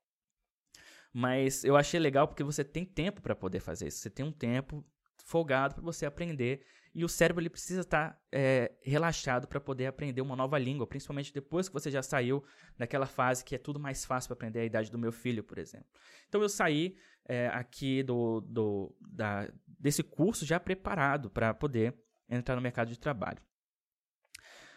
Mas 1.12 1.64
eu 1.64 1.76
achei 1.76 1.98
legal 1.98 2.26
porque 2.26 2.42
você 2.42 2.64
tem 2.64 2.84
tempo 2.84 3.22
para 3.22 3.34
poder 3.34 3.60
fazer 3.60 3.88
isso. 3.88 3.98
Você 3.98 4.10
tem 4.10 4.24
um 4.24 4.32
tempo, 4.32 4.84
folgado 5.24 5.74
para 5.74 5.84
você 5.84 6.06
aprender. 6.06 6.64
E 6.94 7.04
o 7.04 7.08
cérebro 7.08 7.42
ele 7.42 7.50
precisa 7.50 7.82
estar 7.82 8.10
tá, 8.10 8.20
é, 8.32 8.72
relaxado 8.82 9.46
para 9.46 9.60
poder 9.60 9.86
aprender 9.86 10.20
uma 10.20 10.34
nova 10.34 10.58
língua, 10.58 10.86
principalmente 10.86 11.32
depois 11.32 11.68
que 11.68 11.74
você 11.74 11.90
já 11.90 12.02
saiu 12.02 12.42
daquela 12.76 13.06
fase 13.06 13.44
que 13.44 13.54
é 13.54 13.58
tudo 13.58 13.78
mais 13.78 14.04
fácil 14.04 14.28
para 14.28 14.34
aprender 14.34 14.60
a 14.60 14.64
idade 14.64 14.90
do 14.90 14.98
meu 14.98 15.12
filho, 15.12 15.44
por 15.44 15.58
exemplo. 15.58 15.86
Então 16.28 16.42
eu 16.42 16.48
saí 16.48 16.96
é, 17.26 17.48
aqui 17.48 18.02
do, 18.02 18.40
do, 18.40 18.96
da, 19.00 19.48
desse 19.66 20.02
curso 20.02 20.44
já 20.44 20.58
preparado 20.58 21.30
para 21.30 21.52
poder 21.54 21.94
entrar 22.28 22.56
no 22.56 22.62
mercado 22.62 22.88
de 22.88 22.98
trabalho. 22.98 23.40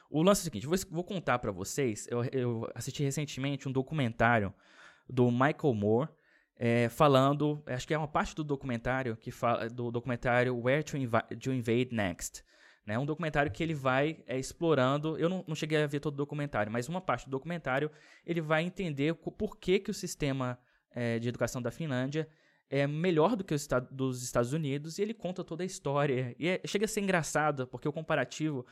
O 0.09 0.21
lance 0.21 0.41
é 0.41 0.43
o 0.43 0.45
seguinte, 0.45 0.67
vou, 0.67 0.77
vou 0.89 1.03
contar 1.05 1.39
para 1.39 1.51
vocês. 1.51 2.05
Eu, 2.09 2.23
eu, 2.25 2.69
assisti 2.75 3.01
recentemente 3.01 3.69
um 3.69 3.71
documentário 3.71 4.53
do 5.09 5.31
Michael 5.31 5.73
Moore 5.73 6.09
é, 6.63 6.87
falando, 6.89 7.63
acho 7.65 7.87
que 7.87 7.93
é 7.93 7.97
uma 7.97 8.07
parte 8.07 8.35
do 8.35 8.43
documentário 8.43 9.17
que 9.17 9.31
fala 9.31 9.67
do 9.67 9.89
documentário 9.89 10.55
Where 10.55 10.83
to, 10.83 10.95
Invi 10.95 11.19
to 11.41 11.51
Invade 11.51 11.89
Next. 11.91 12.43
Né? 12.85 12.99
Um 12.99 13.05
documentário 13.05 13.51
que 13.51 13.63
ele 13.63 13.73
vai 13.73 14.23
é, 14.27 14.37
explorando. 14.37 15.17
Eu 15.17 15.27
não, 15.27 15.43
não, 15.47 15.55
cheguei 15.55 15.81
a 15.81 15.87
ver 15.87 15.99
todo 15.99 16.13
o 16.13 16.17
documentário, 16.17 16.71
mas 16.71 16.87
uma 16.87 17.01
parte 17.01 17.25
do 17.25 17.31
documentário 17.31 17.89
ele 18.23 18.41
vai 18.41 18.61
entender 18.61 19.15
por 19.15 19.57
que, 19.57 19.79
que 19.79 19.89
o 19.89 19.93
sistema 19.93 20.59
é, 20.91 21.17
de 21.17 21.27
educação 21.27 21.63
da 21.63 21.71
Finlândia 21.71 22.29
é 22.69 22.85
melhor 22.85 23.35
do 23.35 23.43
que 23.43 23.53
o 23.53 23.55
estado, 23.55 23.87
dos 23.89 24.21
Estados 24.21 24.53
Unidos 24.53 24.99
e 24.99 25.01
ele 25.01 25.15
conta 25.15 25.43
toda 25.43 25.63
a 25.63 25.65
história. 25.65 26.35
E 26.37 26.47
é, 26.47 26.61
chega 26.65 26.85
a 26.85 26.87
ser 26.87 27.01
engraçado, 27.01 27.65
porque 27.65 27.87
o 27.87 27.91
comparativo 27.91 28.67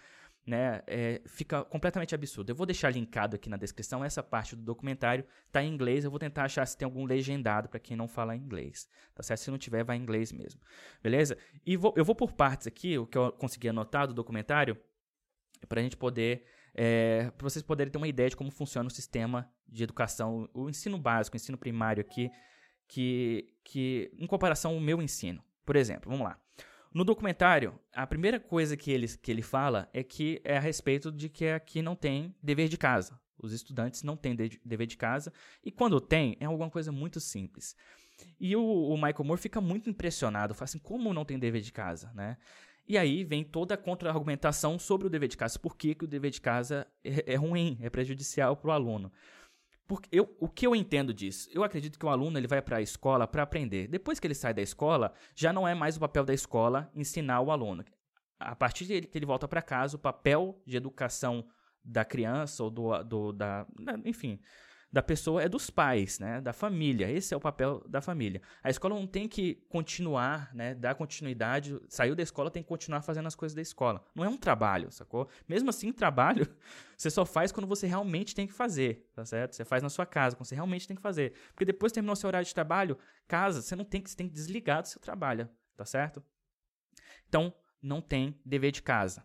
né, 0.46 0.82
é, 0.88 1.22
fica 1.26 1.64
completamente 1.64 2.16
absurdo. 2.16 2.50
Eu 2.50 2.56
vou 2.56 2.66
deixar 2.66 2.90
linkado 2.90 3.36
aqui 3.36 3.50
na 3.50 3.58
descrição 3.58 4.04
essa 4.04 4.24
parte 4.24 4.56
do 4.56 4.62
documentário, 4.62 5.24
tá 5.52 5.64
em 5.64 5.72
inglês, 5.72 6.04
eu 6.04 6.10
vou 6.10 6.20
tentar 6.20 6.44
achar 6.44 6.66
se 6.66 6.78
tem 6.78 6.86
algum 6.86 7.06
legendado 7.06 7.70
para 7.70 7.80
quem 7.80 7.96
não 7.96 8.08
fala 8.08 8.36
inglês, 8.36 8.88
tá 9.14 9.22
certo? 9.22 9.42
Se 9.42 9.52
não 9.52 9.58
tiver, 9.58 9.84
vai 9.84 9.98
em 9.98 10.02
inglês 10.02 10.32
mesmo, 10.32 10.60
beleza? 11.04 11.38
E 11.66 11.78
vou, 11.78 11.94
eu 11.96 12.04
vou 12.04 12.16
por 12.16 12.32
partes 12.32 12.68
aqui, 12.68 12.98
o 12.98 13.06
que 13.06 13.18
eu 13.18 13.32
consegui 13.34 13.70
anotar 13.70 14.08
do 14.08 14.14
documentário, 14.14 14.78
para 15.68 15.82
a 15.82 15.84
gente 15.84 15.98
poder, 15.98 16.46
é, 16.74 17.32
para 17.32 17.44
vocês 17.44 17.62
poderem 17.62 17.92
ter 17.92 17.98
uma 17.98 18.08
ideia 18.08 18.30
de 18.30 18.36
como 18.36 18.50
funciona 18.52 18.88
o 18.88 18.92
sistema 18.92 19.52
de 19.68 19.84
educação, 19.84 20.50
o 20.54 20.70
ensino 20.70 20.98
básico, 20.98 21.36
o 21.36 21.38
ensino 21.38 21.58
primário 21.58 22.02
aqui, 22.02 22.32
que, 22.88 23.54
que 23.64 24.12
em 24.18 24.26
comparação 24.26 24.74
ao 24.74 24.80
meu 24.80 25.02
ensino. 25.02 25.44
Por 25.66 25.76
exemplo, 25.76 26.10
vamos 26.10 26.26
lá. 26.26 26.40
No 26.92 27.04
documentário, 27.04 27.80
a 27.94 28.08
primeira 28.08 28.40
coisa 28.40 28.76
que 28.76 28.92
ele, 28.92 29.08
que 29.08 29.32
ele 29.32 29.42
fala 29.42 29.88
é 29.94 30.04
que 30.04 30.42
é 30.44 30.58
a 30.58 30.60
respeito 30.60 31.12
de 31.12 31.30
que 31.30 31.48
aqui 31.48 31.82
não 31.82 31.96
tem 31.96 32.36
dever 32.42 32.68
de 32.68 32.78
casa. 32.78 33.20
Os 33.38 33.54
estudantes 33.54 34.04
não 34.04 34.18
têm 34.18 34.36
de, 34.36 34.60
dever 34.66 34.88
de 34.88 34.98
casa. 34.98 35.32
E 35.64 35.72
quando 35.72 36.02
tem, 36.02 36.36
é 36.40 36.46
alguma 36.46 36.70
coisa 36.70 36.92
muito 36.92 37.20
simples. 37.20 37.76
E 38.40 38.56
o, 38.56 38.62
o 38.62 38.96
Michael 38.96 39.24
Moore 39.24 39.42
fica 39.42 39.62
muito 39.62 39.90
impressionado. 39.90 40.54
Fala 40.54 40.66
assim, 40.66 40.80
como 40.80 41.14
não 41.14 41.24
tem 41.24 41.40
dever 41.40 41.62
de 41.62 41.72
casa, 41.72 42.12
né? 42.14 42.38
E 42.88 42.98
aí 42.98 43.24
vem 43.24 43.44
toda 43.44 43.76
a 43.76 43.78
contra-argumentação 43.78 44.80
sobre 44.80 45.06
o 45.06 45.10
dever 45.10 45.30
de 45.30 45.38
casa. 45.38 45.60
Por 45.60 45.78
que, 45.78 45.94
que 45.94 46.06
o 46.06 46.08
dever 46.08 46.32
de 46.32 46.42
casa 46.42 46.88
é, 47.04 47.34
é 47.34 47.36
ruim, 47.36 47.78
é 47.82 47.90
prejudicial 47.90 48.58
para 48.58 48.70
o 48.70 48.72
aluno. 48.72 49.12
Porque 49.90 50.08
eu, 50.12 50.36
o 50.40 50.48
que 50.48 50.68
eu 50.68 50.76
entendo 50.76 51.12
disso? 51.12 51.50
Eu 51.52 51.64
acredito 51.64 51.98
que 51.98 52.06
o 52.06 52.10
aluno 52.10 52.38
ele 52.38 52.46
vai 52.46 52.62
para 52.62 52.78
a 52.78 52.82
escola 52.82 53.28
para 53.28 53.42
aprender. 53.42 53.88
Depois 53.88 54.20
que 54.20 54.28
ele 54.28 54.36
sai 54.36 54.54
da 54.54 54.62
escola, 54.62 55.12
já 55.36 55.52
não 55.52 55.68
é 55.68 55.74
mais 55.74 55.98
o 55.98 56.00
papel 56.00 56.24
da 56.24 56.32
escola 56.32 56.92
ensinar 56.94 57.42
o 57.42 57.50
aluno. 57.50 57.84
A 58.40 58.56
partir 58.56 58.86
de 58.86 59.02
que 59.02 59.18
ele 59.18 59.26
volta 59.26 59.48
para 59.48 59.64
casa, 59.64 59.98
o 59.98 60.00
papel 60.00 60.62
de 60.64 60.78
educação 60.78 61.44
da 61.84 62.06
criança 62.06 62.64
ou 62.64 62.70
do, 62.70 63.04
do 63.04 63.34
da, 63.34 63.66
enfim, 64.06 64.40
da 64.92 65.04
pessoa 65.04 65.44
é 65.44 65.48
dos 65.48 65.70
pais, 65.70 66.18
né? 66.20 66.42
Da 66.42 66.52
família. 66.52 67.10
Esse 67.12 67.34
é 67.34 67.38
o 67.38 67.40
papel 67.40 67.84
da 67.88 68.02
família. 68.02 68.42
A 68.64 68.70
escola 68.70 68.96
não 68.96 69.06
tem 69.06 69.28
que 69.28 69.56
continuar, 69.70 70.54
né? 70.54 70.74
Dar 70.74 70.96
continuidade. 70.96 71.80
Saiu 71.88 72.16
da 72.16 72.24
escola, 72.24 72.50
tem 72.50 72.64
que 72.64 72.70
continuar 72.70 73.02
fazendo 73.02 73.28
as 73.28 73.36
coisas 73.36 73.56
da 73.56 73.62
escola. 73.62 74.04
Não 74.16 74.24
é 74.26 74.30
um 74.30 74.38
trabalho, 74.38 74.92
sacou? 74.92 75.30
Mesmo 75.48 75.70
assim, 75.70 75.94
trabalho 75.94 76.48
você 76.98 77.10
só 77.10 77.24
faz 77.26 77.52
quando 77.52 77.68
você 77.68 77.86
realmente 77.86 78.34
tem 78.34 78.48
que 78.48 78.54
fazer, 78.54 79.08
tá 79.14 79.24
certo? 79.24 79.56
Você 79.56 79.64
faz 79.64 79.84
na 79.84 79.90
sua 79.90 80.06
casa, 80.06 80.36
quando 80.36 80.48
você 80.48 80.56
realmente 80.56 80.88
tem 80.88 80.96
que 80.96 81.04
fazer. 81.04 81.34
Porque 81.54 81.66
depois 81.66 81.92
terminou 81.92 82.16
seu 82.16 82.28
horário 82.28 82.46
de 82.46 82.54
trabalho, 82.54 82.98
casa, 83.28 83.62
você 83.62 83.76
não 83.76 83.86
tem 83.86 84.02
que, 84.02 84.10
você 84.10 84.18
tem 84.18 84.28
que 84.28 84.34
desligar 84.34 84.82
do 84.82 84.88
seu 84.88 85.00
trabalho, 85.00 85.48
tá 85.78 85.86
certo? 85.86 86.24
Então, 87.28 87.54
não 87.82 88.02
tem 88.02 88.40
dever 88.44 88.72
de 88.72 88.82
casa. 88.82 89.24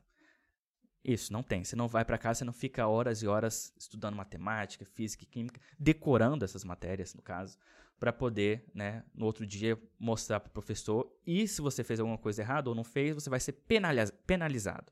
Isso, 1.04 1.32
não 1.32 1.42
tem. 1.42 1.62
Você 1.62 1.76
não 1.76 1.86
vai 1.86 2.04
para 2.04 2.16
casa, 2.16 2.38
você 2.38 2.44
não 2.44 2.52
fica 2.52 2.86
horas 2.86 3.22
e 3.22 3.26
horas 3.26 3.74
estudando 3.78 4.14
matemática, 4.14 4.86
física 4.86 5.24
e 5.24 5.26
química, 5.26 5.60
decorando 5.78 6.44
essas 6.44 6.64
matérias, 6.64 7.14
no 7.14 7.20
caso, 7.20 7.58
para 8.00 8.10
poder, 8.10 8.64
né, 8.74 9.04
no 9.14 9.26
outro 9.26 9.44
dia 9.44 9.78
mostrar 9.98 10.40
para 10.40 10.48
o 10.48 10.52
professor. 10.52 11.14
E 11.26 11.46
se 11.46 11.60
você 11.60 11.84
fez 11.84 12.00
alguma 12.00 12.16
coisa 12.16 12.40
errada 12.40 12.70
ou 12.70 12.74
não 12.74 12.84
fez, 12.84 13.14
você 13.14 13.28
vai 13.28 13.38
ser 13.38 13.52
penalizado. 13.52 14.90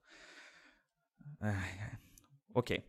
Ok. 2.54 2.84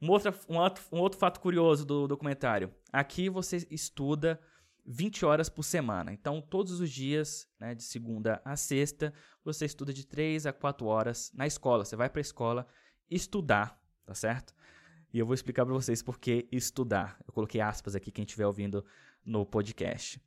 Um, 0.00 0.08
outro, 0.08 0.32
um 0.48 0.98
outro 0.98 1.18
fato 1.18 1.40
curioso 1.40 1.84
do 1.84 2.06
documentário. 2.06 2.72
Aqui 2.92 3.28
você 3.28 3.66
estuda 3.68 4.40
20 4.86 5.24
horas 5.24 5.48
por 5.48 5.62
semana. 5.62 6.12
Então, 6.12 6.40
todos 6.40 6.80
os 6.80 6.90
dias, 6.90 7.48
né, 7.58 7.74
de 7.74 7.82
segunda 7.82 8.40
a 8.44 8.56
sexta, 8.56 9.12
você 9.44 9.64
estuda 9.64 9.92
de 9.92 10.06
3 10.06 10.46
a 10.46 10.52
4 10.52 10.86
horas 10.86 11.30
na 11.34 11.46
escola. 11.46 11.84
Você 11.84 11.96
vai 11.96 12.08
para 12.08 12.20
a 12.20 12.22
escola 12.22 12.66
estudar, 13.10 13.80
tá 14.04 14.14
certo? 14.14 14.54
E 15.12 15.18
eu 15.18 15.26
vou 15.26 15.34
explicar 15.34 15.64
para 15.64 15.74
vocês 15.74 16.02
por 16.02 16.18
que 16.18 16.48
estudar. 16.52 17.18
Eu 17.26 17.32
coloquei 17.32 17.60
aspas 17.60 17.96
aqui 17.96 18.12
quem 18.12 18.24
estiver 18.24 18.46
ouvindo 18.46 18.84
no 19.24 19.44
podcast. 19.44 20.22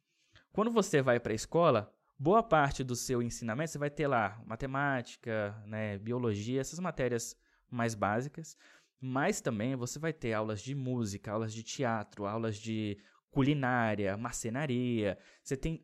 Quando 0.51 0.71
você 0.71 1.01
vai 1.01 1.19
para 1.19 1.31
a 1.31 1.35
escola, 1.35 1.91
boa 2.19 2.43
parte 2.43 2.83
do 2.83 2.95
seu 2.95 3.21
ensinamento 3.21 3.71
você 3.71 3.77
vai 3.77 3.89
ter 3.89 4.07
lá 4.07 4.41
matemática, 4.45 5.55
né, 5.65 5.97
biologia, 5.97 6.61
essas 6.61 6.79
matérias 6.79 7.35
mais 7.69 7.95
básicas, 7.95 8.57
mas 8.99 9.41
também 9.41 9.75
você 9.75 9.99
vai 9.99 10.13
ter 10.13 10.33
aulas 10.33 10.61
de 10.61 10.75
música, 10.75 11.31
aulas 11.31 11.53
de 11.53 11.63
teatro, 11.63 12.25
aulas 12.25 12.57
de 12.57 12.97
culinária, 13.33 14.15
marcenaria. 14.15 15.17
Você 15.43 15.57
tem 15.57 15.83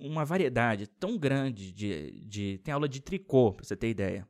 uma 0.00 0.24
variedade 0.24 0.86
tão 0.86 1.18
grande 1.18 1.70
de, 1.70 2.26
de 2.26 2.58
tem 2.64 2.72
aula 2.72 2.88
de 2.88 3.00
tricô, 3.00 3.52
para 3.52 3.64
você 3.64 3.76
ter 3.76 3.90
ideia. 3.90 4.26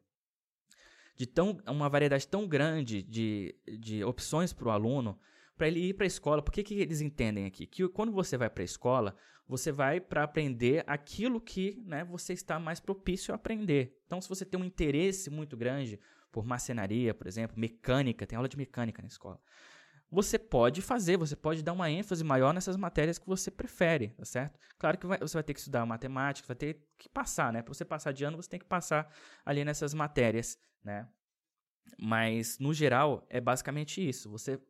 De 1.16 1.26
tão, 1.26 1.58
uma 1.66 1.88
variedade 1.88 2.26
tão 2.26 2.46
grande 2.46 3.02
de, 3.02 3.54
de 3.78 4.04
opções 4.04 4.52
para 4.52 4.68
o 4.68 4.70
aluno, 4.70 5.18
para 5.56 5.68
ele 5.68 5.80
ir 5.80 5.94
para 5.94 6.04
a 6.04 6.06
escola. 6.06 6.42
Por 6.42 6.52
que, 6.52 6.62
que 6.62 6.74
eles 6.74 7.00
entendem 7.00 7.46
aqui? 7.46 7.66
Que 7.66 7.88
quando 7.88 8.12
você 8.12 8.36
vai 8.36 8.50
para 8.50 8.62
a 8.62 8.64
escola, 8.64 9.16
você 9.48 9.70
vai 9.70 10.00
para 10.00 10.24
aprender 10.24 10.82
aquilo 10.86 11.40
que 11.40 11.80
né, 11.86 12.04
você 12.04 12.32
está 12.32 12.58
mais 12.58 12.80
propício 12.80 13.32
a 13.32 13.36
aprender. 13.36 13.96
Então, 14.06 14.20
se 14.20 14.28
você 14.28 14.44
tem 14.44 14.60
um 14.60 14.64
interesse 14.64 15.30
muito 15.30 15.56
grande 15.56 15.98
por 16.32 16.44
marcenaria, 16.44 17.14
por 17.14 17.28
exemplo, 17.28 17.58
mecânica, 17.58 18.26
tem 18.26 18.36
aula 18.36 18.48
de 18.48 18.56
mecânica 18.56 19.00
na 19.00 19.08
escola 19.08 19.40
você 20.10 20.38
pode 20.38 20.80
fazer, 20.80 21.16
você 21.16 21.34
pode 21.34 21.62
dar 21.62 21.72
uma 21.72 21.90
ênfase 21.90 22.22
maior 22.22 22.54
nessas 22.54 22.76
matérias 22.76 23.18
que 23.18 23.26
você 23.26 23.50
prefere, 23.50 24.08
tá 24.10 24.24
certo? 24.24 24.58
Claro 24.78 24.98
que 24.98 25.06
vai, 25.06 25.18
você 25.18 25.34
vai 25.34 25.42
ter 25.42 25.52
que 25.52 25.60
estudar 25.60 25.84
matemática, 25.84 26.46
vai 26.46 26.56
ter 26.56 26.80
que 26.96 27.08
passar, 27.08 27.52
né? 27.52 27.62
Para 27.62 27.74
você 27.74 27.84
passar 27.84 28.12
de 28.12 28.24
ano, 28.24 28.36
você 28.36 28.48
tem 28.48 28.60
que 28.60 28.66
passar 28.66 29.12
ali 29.44 29.64
nessas 29.64 29.92
matérias, 29.94 30.58
né? 30.84 31.08
Mas, 31.98 32.58
no 32.58 32.72
geral, 32.72 33.26
é 33.28 33.40
basicamente 33.40 34.06
isso. 34.06 34.30
Você 34.30 34.60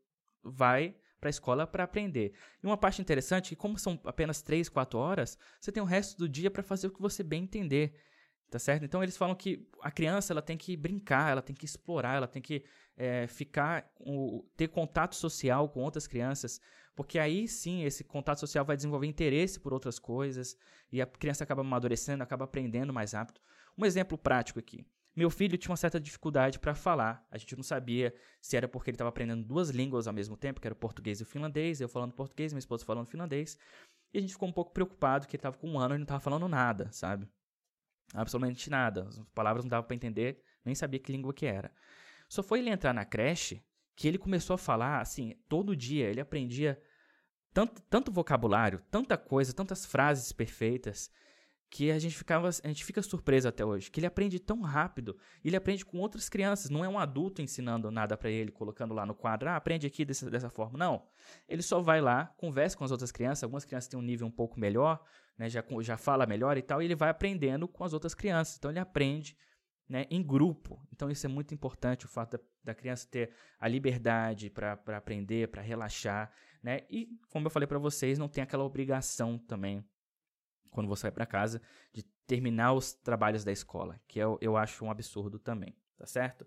vai 0.43 0.95
para 1.21 1.28
a 1.28 1.31
escola 1.31 1.66
para 1.66 1.85
aprender. 1.85 2.33
E 2.62 2.66
uma 2.66 2.76
parte 2.76 3.00
interessante 3.00 3.47
é 3.47 3.49
que, 3.50 3.57
como 3.57 3.78
são 3.78 4.00
apenas 4.05 4.43
3, 4.43 4.69
4 4.69 4.99
horas, 4.99 5.38
você 5.61 5.73
tem 5.73 5.83
o 5.83 5.87
resto 5.87 6.19
do 6.19 6.28
dia 6.28 6.50
para 6.50 6.62
fazer 6.62 6.87
o 6.88 6.90
que 6.90 7.00
você 7.00 7.23
bem 7.23 7.45
entender. 7.45 7.99
Tá 8.48 8.60
certo? 8.60 8.84
Então 8.84 9.02
eles 9.02 9.16
falam 9.16 9.34
que 9.34 9.68
a 9.82 9.90
criança 9.90 10.32
ela 10.32 10.40
tem 10.40 10.56
que 10.56 10.76
brincar, 10.76 11.32
ela 11.32 11.42
tem 11.42 11.54
que 11.54 11.64
explorar, 11.64 12.16
ela 12.16 12.28
tem 12.28 12.40
que 12.40 12.64
é, 12.96 13.26
ficar, 13.26 13.90
ter 14.56 14.68
contato 14.68 15.16
social 15.16 15.68
com 15.68 15.80
outras 15.80 16.06
crianças, 16.06 16.60
porque 16.94 17.18
aí 17.18 17.48
sim 17.48 17.82
esse 17.82 18.04
contato 18.04 18.38
social 18.38 18.64
vai 18.64 18.76
desenvolver 18.76 19.06
interesse 19.06 19.58
por 19.58 19.72
outras 19.72 19.98
coisas 19.98 20.56
e 20.92 21.02
a 21.02 21.06
criança 21.06 21.42
acaba 21.42 21.62
amadurecendo, 21.62 22.22
acaba 22.22 22.44
aprendendo 22.44 22.92
mais 22.92 23.12
rápido. 23.12 23.40
Um 23.76 23.84
exemplo 23.84 24.16
prático 24.16 24.60
aqui. 24.60 24.86
Meu 25.14 25.30
filho 25.30 25.56
tinha 25.56 25.70
uma 25.70 25.78
certa 25.78 25.98
dificuldade 25.98 26.58
para 26.58 26.74
falar. 26.74 27.26
A 27.30 27.38
gente 27.38 27.56
não 27.56 27.62
sabia 27.62 28.14
se 28.40 28.54
era 28.54 28.68
porque 28.68 28.90
ele 28.90 28.96
estava 28.96 29.08
aprendendo 29.08 29.42
duas 29.42 29.70
línguas 29.70 30.06
ao 30.06 30.12
mesmo 30.12 30.36
tempo, 30.36 30.60
que 30.60 30.68
era 30.68 30.74
o 30.74 30.76
português 30.78 31.20
e 31.20 31.22
o 31.22 31.26
finlandês, 31.26 31.80
eu 31.80 31.88
falando 31.88 32.12
português, 32.12 32.52
minha 32.52 32.58
esposa 32.58 32.84
falando 32.84 33.06
finlandês. 33.06 33.58
E 34.12 34.18
a 34.18 34.20
gente 34.20 34.34
ficou 34.34 34.48
um 34.48 34.52
pouco 34.52 34.72
preocupado 34.72 35.26
que 35.26 35.34
ele 35.34 35.38
estava 35.38 35.56
com 35.56 35.70
um 35.70 35.78
ano 35.78 35.94
e 35.94 35.98
não 35.98 36.04
estava 36.04 36.20
falando 36.20 36.46
nada, 36.46 36.92
sabe? 36.92 37.26
Absolutamente 38.14 38.70
nada. 38.70 39.06
As 39.08 39.18
palavras 39.34 39.64
não 39.64 39.70
dava 39.70 39.86
para 39.86 39.96
entender, 39.96 40.42
nem 40.64 40.75
sabia 40.75 41.00
que 41.00 41.12
língua 41.12 41.34
que 41.34 41.46
era. 41.46 41.72
Só 42.28 42.42
foi 42.42 42.60
ele 42.60 42.70
entrar 42.70 42.92
na 42.92 43.04
creche 43.04 43.62
que 43.94 44.06
ele 44.06 44.18
começou 44.18 44.54
a 44.54 44.58
falar, 44.58 45.00
assim, 45.00 45.34
todo 45.48 45.75
dia 45.75 46.08
ele 46.08 46.20
aprendia 46.20 46.80
tanto, 47.52 47.80
tanto 47.88 48.12
vocabulário, 48.12 48.82
tanta 48.90 49.16
coisa, 49.16 49.52
tantas 49.52 49.86
frases 49.86 50.32
perfeitas, 50.32 51.10
que 51.68 51.90
a 51.90 51.98
gente 51.98 52.16
ficava, 52.16 52.48
a 52.48 52.68
gente 52.68 52.84
fica 52.84 53.02
surpreso 53.02 53.48
até 53.48 53.64
hoje, 53.64 53.90
que 53.90 53.98
ele 53.98 54.06
aprende 54.06 54.38
tão 54.38 54.60
rápido, 54.60 55.16
ele 55.44 55.56
aprende 55.56 55.84
com 55.84 55.98
outras 55.98 56.28
crianças, 56.28 56.70
não 56.70 56.84
é 56.84 56.88
um 56.88 56.98
adulto 56.98 57.42
ensinando 57.42 57.90
nada 57.90 58.16
para 58.16 58.30
ele, 58.30 58.52
colocando 58.52 58.94
lá 58.94 59.04
no 59.04 59.14
quadro, 59.14 59.48
ah, 59.48 59.56
aprende 59.56 59.86
aqui 59.86 60.04
dessa, 60.04 60.30
dessa 60.30 60.48
forma, 60.48 60.78
não. 60.78 61.06
Ele 61.48 61.62
só 61.62 61.80
vai 61.80 62.00
lá, 62.00 62.26
conversa 62.36 62.76
com 62.76 62.84
as 62.84 62.90
outras 62.90 63.10
crianças, 63.10 63.42
algumas 63.42 63.64
crianças 63.64 63.88
têm 63.88 63.98
um 63.98 64.02
nível 64.02 64.26
um 64.26 64.30
pouco 64.30 64.60
melhor, 64.60 65.02
né, 65.38 65.49
já, 65.49 65.64
já 65.81 65.97
fala 65.97 66.26
melhor 66.26 66.57
e 66.57 66.62
tal, 66.62 66.81
e 66.81 66.85
ele 66.85 66.95
vai 66.95 67.09
aprendendo 67.09 67.69
com 67.69 67.85
as 67.85 67.93
outras 67.93 68.14
crianças, 68.14 68.57
então 68.57 68.71
ele 68.71 68.78
aprende 68.78 69.37
né, 69.88 70.07
em 70.11 70.23
grupo. 70.23 70.81
Então 70.93 71.11
isso 71.11 71.26
é 71.26 71.28
muito 71.28 71.55
importante, 71.55 72.07
o 72.07 72.09
fato 72.09 72.37
da, 72.37 72.45
da 72.64 72.75
criança 72.75 73.07
ter 73.11 73.33
a 73.59 73.69
liberdade 73.69 74.50
para 74.50 74.78
aprender, 74.97 75.49
para 75.49 75.62
relaxar, 75.62 76.33
né, 76.62 76.81
e 76.90 77.09
como 77.28 77.47
eu 77.47 77.50
falei 77.50 77.66
para 77.66 77.78
vocês, 77.78 78.19
não 78.19 78.28
tem 78.28 78.43
aquela 78.43 78.64
obrigação 78.64 79.38
também 79.38 79.85
quando 80.71 80.88
você 80.88 81.05
vai 81.05 81.12
para 81.12 81.25
casa, 81.25 81.62
de 81.90 82.02
terminar 82.26 82.75
os 82.75 82.93
trabalhos 82.93 83.43
da 83.43 83.50
escola, 83.50 83.99
que 84.07 84.19
eu, 84.19 84.37
eu 84.43 84.59
acho 84.59 84.85
um 84.85 84.90
absurdo 84.90 85.38
também, 85.38 85.75
tá 85.97 86.05
certo? 86.05 86.47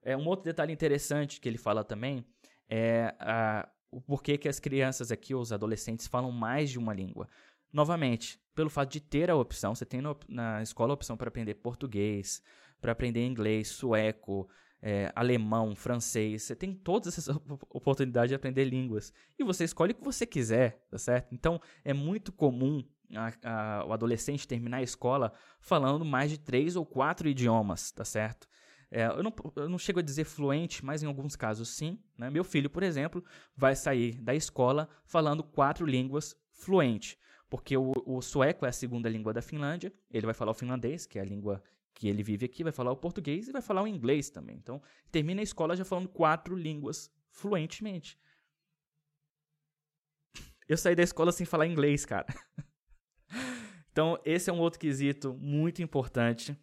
É, 0.00 0.16
um 0.16 0.26
outro 0.28 0.44
detalhe 0.44 0.72
interessante 0.72 1.40
que 1.40 1.48
ele 1.48 1.58
fala 1.58 1.82
também 1.82 2.24
é 2.68 3.14
a, 3.18 3.68
o 3.90 4.00
porquê 4.00 4.38
que 4.38 4.48
as 4.48 4.60
crianças 4.60 5.10
aqui, 5.10 5.34
os 5.34 5.52
adolescentes, 5.52 6.06
falam 6.06 6.30
mais 6.30 6.70
de 6.70 6.78
uma 6.78 6.92
língua. 6.92 7.28
Novamente, 7.74 8.38
pelo 8.54 8.70
fato 8.70 8.92
de 8.92 9.00
ter 9.00 9.28
a 9.28 9.34
opção, 9.34 9.74
você 9.74 9.84
tem 9.84 10.00
no, 10.00 10.16
na 10.28 10.62
escola 10.62 10.92
a 10.92 10.94
opção 10.94 11.16
para 11.16 11.26
aprender 11.26 11.54
português, 11.54 12.40
para 12.80 12.92
aprender 12.92 13.26
inglês, 13.26 13.66
sueco, 13.66 14.48
é, 14.80 15.10
alemão, 15.12 15.74
francês, 15.74 16.44
você 16.44 16.54
tem 16.54 16.72
todas 16.72 17.08
essas 17.08 17.34
oportunidades 17.68 18.28
de 18.28 18.36
aprender 18.36 18.64
línguas. 18.64 19.12
E 19.36 19.42
você 19.42 19.64
escolhe 19.64 19.90
o 19.90 19.94
que 19.96 20.04
você 20.04 20.24
quiser, 20.24 20.86
tá 20.88 20.98
certo? 20.98 21.34
Então, 21.34 21.60
é 21.84 21.92
muito 21.92 22.30
comum 22.30 22.84
a, 23.12 23.80
a, 23.80 23.84
o 23.86 23.92
adolescente 23.92 24.46
terminar 24.46 24.76
a 24.76 24.82
escola 24.82 25.32
falando 25.58 26.04
mais 26.04 26.30
de 26.30 26.38
três 26.38 26.76
ou 26.76 26.86
quatro 26.86 27.28
idiomas, 27.28 27.90
tá 27.90 28.04
certo? 28.04 28.46
É, 28.88 29.06
eu, 29.06 29.22
não, 29.24 29.34
eu, 29.56 29.68
não, 29.68 29.78
chego 29.78 29.98
a 29.98 30.02
dizer 30.02 30.22
fluente, 30.22 30.84
mas 30.84 31.02
em 31.02 31.06
alguns 31.06 31.34
casos 31.34 31.70
sim. 31.70 31.98
Né? 32.16 32.30
Meu 32.30 32.44
filho, 32.44 32.70
por 32.70 32.84
exemplo, 32.84 33.24
vai 33.56 33.74
sair 33.74 34.20
da 34.20 34.32
escola 34.32 34.88
falando 35.04 35.42
quatro 35.42 35.84
línguas 35.84 36.36
fluente, 36.52 37.18
porque 37.48 37.76
o, 37.76 37.92
o, 38.06 38.20
sueco 38.20 38.66
é 38.66 38.68
a 38.68 38.72
segunda 38.72 39.08
língua 39.08 39.32
da 39.32 39.42
Finlândia, 39.42 39.92
ele 40.10 40.26
vai 40.26 40.34
falar 40.34 40.50
o 40.50 40.54
finlandês, 40.54 41.06
que 41.06 41.18
é 41.18 41.22
a 41.22 41.24
língua 41.24 41.62
que 41.92 42.08
ele 42.08 42.22
vive 42.22 42.46
aqui, 42.46 42.64
vai 42.64 42.72
falar 42.72 42.90
o 42.90 42.96
português 42.96 43.48
e 43.48 43.52
vai 43.52 43.62
falar 43.62 43.82
o 43.82 43.86
inglês 43.86 44.30
também. 44.30 44.56
Então, 44.56 44.82
termina 45.10 45.40
a 45.40 45.44
escola 45.44 45.76
já 45.76 45.84
falando 45.84 46.08
quatro 46.08 46.56
línguas 46.56 47.10
fluentemente. 47.30 48.18
Eu 50.68 50.76
saí 50.76 50.96
da 50.96 51.02
escola 51.02 51.30
sem 51.30 51.46
falar 51.46 51.66
inglês, 51.66 52.04
cara. 52.04 52.26
Então, 53.94 54.20
esse 54.24 54.50
é 54.50 54.52
um 54.52 54.58
outro 54.58 54.80
quesito 54.80 55.34
muito 55.34 55.80
importante 55.80 56.58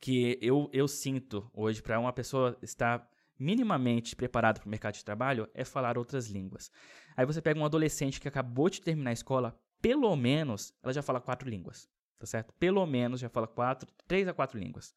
que 0.00 0.38
eu, 0.40 0.70
eu 0.72 0.86
sinto 0.86 1.50
hoje 1.52 1.82
para 1.82 1.98
uma 1.98 2.12
pessoa 2.12 2.56
estar 2.62 3.04
minimamente 3.36 4.14
preparada 4.14 4.60
para 4.60 4.68
o 4.68 4.70
mercado 4.70 4.94
de 4.94 5.04
trabalho 5.04 5.48
é 5.54 5.64
falar 5.64 5.98
outras 5.98 6.28
línguas. 6.28 6.70
Aí 7.16 7.26
você 7.26 7.42
pega 7.42 7.58
um 7.58 7.64
adolescente 7.64 8.20
que 8.20 8.28
acabou 8.28 8.70
de 8.70 8.80
terminar 8.80 9.10
a 9.10 9.12
escola, 9.12 9.60
pelo 9.82 10.14
menos 10.16 10.72
ela 10.82 10.92
já 10.92 11.02
fala 11.02 11.20
quatro 11.20 11.50
línguas, 11.50 11.90
tá 12.18 12.24
certo? 12.24 12.54
Pelo 12.54 12.86
menos 12.86 13.20
já 13.20 13.28
fala 13.28 13.48
quatro, 13.48 13.90
três 14.06 14.26
a 14.28 14.32
quatro 14.32 14.58
línguas. 14.58 14.94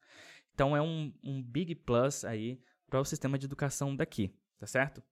Então 0.54 0.77
é 0.77 0.82
um, 0.82 1.12
um 1.24 1.44
big 1.44 1.75
plus 1.75 2.24
aí 2.24 2.62
para 2.88 3.01
o 3.01 3.06
sistema 3.06 3.38
de 3.38 3.46
educação 3.48 3.96
daqui, 3.96 4.34
tá 4.60 4.68
certo? 4.68 5.04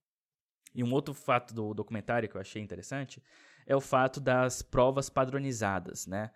E 0.74 0.82
um 0.82 0.92
outro 0.92 1.12
fato 1.12 1.52
do 1.52 1.74
documentário 1.74 2.28
que 2.28 2.36
eu 2.36 2.40
achei 2.40 2.62
interessante 2.62 3.22
é 3.66 3.74
o 3.74 3.80
fato 3.80 4.20
das 4.20 4.62
provas 4.62 5.10
padronizadas, 5.10 6.06
né? 6.06 6.30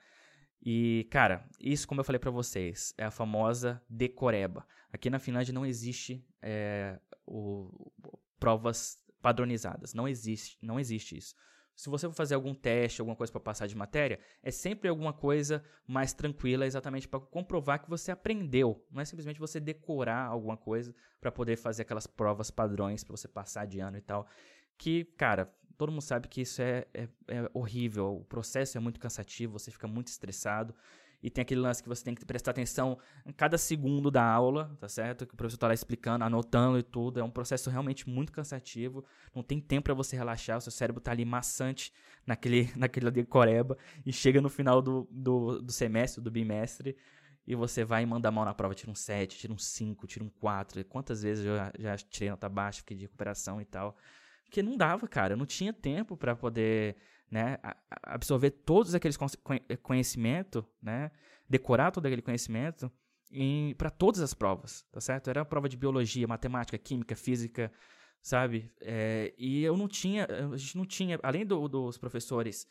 E, 0.60 1.06
cara, 1.10 1.48
isso, 1.60 1.86
como 1.86 2.00
eu 2.00 2.04
falei 2.04 2.18
para 2.18 2.30
vocês, 2.30 2.92
é 2.98 3.04
a 3.04 3.10
famosa 3.10 3.80
decoreba. 3.88 4.66
Aqui 4.92 5.08
na 5.08 5.18
Finlândia 5.18 5.54
não 5.54 5.64
existe 5.64 6.26
é, 6.42 6.98
o, 7.24 7.92
provas 8.40 9.00
padronizadas. 9.22 9.94
Não 9.94 10.08
existe, 10.08 10.58
não 10.60 10.80
existe 10.80 11.16
isso. 11.16 11.34
Se 11.78 11.88
você 11.88 12.08
for 12.08 12.12
fazer 12.12 12.34
algum 12.34 12.52
teste, 12.52 13.00
alguma 13.00 13.14
coisa 13.14 13.32
para 13.32 13.40
passar 13.40 13.68
de 13.68 13.76
matéria, 13.76 14.18
é 14.42 14.50
sempre 14.50 14.88
alguma 14.88 15.12
coisa 15.12 15.62
mais 15.86 16.12
tranquila, 16.12 16.66
exatamente 16.66 17.06
para 17.06 17.20
comprovar 17.20 17.80
que 17.80 17.88
você 17.88 18.10
aprendeu. 18.10 18.84
Não 18.90 19.00
é 19.00 19.04
simplesmente 19.04 19.38
você 19.38 19.60
decorar 19.60 20.26
alguma 20.26 20.56
coisa 20.56 20.92
para 21.20 21.30
poder 21.30 21.54
fazer 21.54 21.82
aquelas 21.82 22.04
provas 22.04 22.50
padrões 22.50 23.04
para 23.04 23.16
você 23.16 23.28
passar 23.28 23.64
de 23.64 23.78
ano 23.78 23.96
e 23.96 24.00
tal. 24.00 24.26
Que, 24.76 25.04
cara, 25.16 25.54
todo 25.76 25.92
mundo 25.92 26.02
sabe 26.02 26.26
que 26.26 26.40
isso 26.40 26.60
é, 26.60 26.84
é, 26.92 27.08
é, 27.28 27.48
horrível, 27.54 28.16
o 28.16 28.24
processo 28.24 28.76
é 28.76 28.80
muito 28.80 28.98
cansativo, 28.98 29.56
você 29.56 29.70
fica 29.70 29.86
muito 29.86 30.08
estressado. 30.08 30.74
E 31.22 31.28
tem 31.28 31.42
aquele 31.42 31.60
lance 31.60 31.82
que 31.82 31.88
você 31.88 32.04
tem 32.04 32.14
que 32.14 32.24
prestar 32.24 32.52
atenção 32.52 32.96
em 33.26 33.32
cada 33.32 33.58
segundo 33.58 34.10
da 34.10 34.22
aula, 34.22 34.76
tá 34.78 34.88
certo? 34.88 35.26
Que 35.26 35.34
o 35.34 35.36
professor 35.36 35.56
está 35.56 35.66
lá 35.66 35.74
explicando, 35.74 36.24
anotando 36.24 36.78
e 36.78 36.82
tudo. 36.82 37.18
É 37.18 37.24
um 37.24 37.30
processo 37.30 37.68
realmente 37.70 38.08
muito 38.08 38.30
cansativo. 38.30 39.04
Não 39.34 39.42
tem 39.42 39.60
tempo 39.60 39.84
para 39.84 39.94
você 39.94 40.16
relaxar. 40.16 40.58
O 40.58 40.60
seu 40.60 40.70
cérebro 40.70 41.00
está 41.00 41.10
ali 41.10 41.24
maçante 41.24 41.92
naquele, 42.24 42.70
naquele 42.76 43.10
decoreba. 43.10 43.76
E 44.06 44.12
chega 44.12 44.40
no 44.40 44.48
final 44.48 44.80
do, 44.80 45.08
do, 45.10 45.60
do 45.60 45.72
semestre, 45.72 46.22
do 46.22 46.30
bimestre, 46.30 46.96
e 47.44 47.54
você 47.54 47.82
vai 47.82 48.02
e 48.02 48.06
manda 48.06 48.30
mal 48.30 48.44
na 48.44 48.52
prova, 48.52 48.74
tira 48.74 48.92
um 48.92 48.94
7, 48.94 49.38
tira 49.38 49.52
um 49.52 49.58
5, 49.58 50.06
tira 50.06 50.24
um 50.24 50.28
4. 50.28 50.84
Quantas 50.84 51.22
vezes 51.22 51.44
eu 51.44 51.56
já, 51.56 51.72
já 51.78 51.96
tirei 51.96 52.30
nota 52.30 52.48
baixa, 52.48 52.80
fiquei 52.80 52.96
de 52.96 53.04
recuperação 53.04 53.60
e 53.60 53.64
tal. 53.64 53.96
Porque 54.44 54.62
não 54.62 54.76
dava, 54.76 55.08
cara. 55.08 55.32
Eu 55.32 55.36
não 55.36 55.46
tinha 55.46 55.72
tempo 55.72 56.16
para 56.16 56.36
poder 56.36 56.96
né, 57.30 57.58
absorver 58.02 58.50
todos 58.50 58.94
aqueles 58.94 59.18
conhecimento, 59.82 60.64
né, 60.82 61.10
decorar 61.48 61.90
todo 61.90 62.06
aquele 62.06 62.22
conhecimento 62.22 62.90
para 63.76 63.90
todas 63.90 64.20
as 64.20 64.32
provas, 64.32 64.86
tá 64.90 65.00
certo? 65.00 65.28
Era 65.28 65.44
prova 65.44 65.68
de 65.68 65.76
biologia, 65.76 66.26
matemática, 66.26 66.78
química, 66.78 67.14
física, 67.14 67.70
sabe? 68.22 68.72
É, 68.80 69.34
e 69.36 69.62
eu 69.62 69.76
não 69.76 69.86
tinha, 69.86 70.26
a 70.52 70.56
gente 70.56 70.76
não 70.76 70.86
tinha, 70.86 71.18
além 71.22 71.44
do, 71.44 71.68
dos 71.68 71.98
professores, 71.98 72.66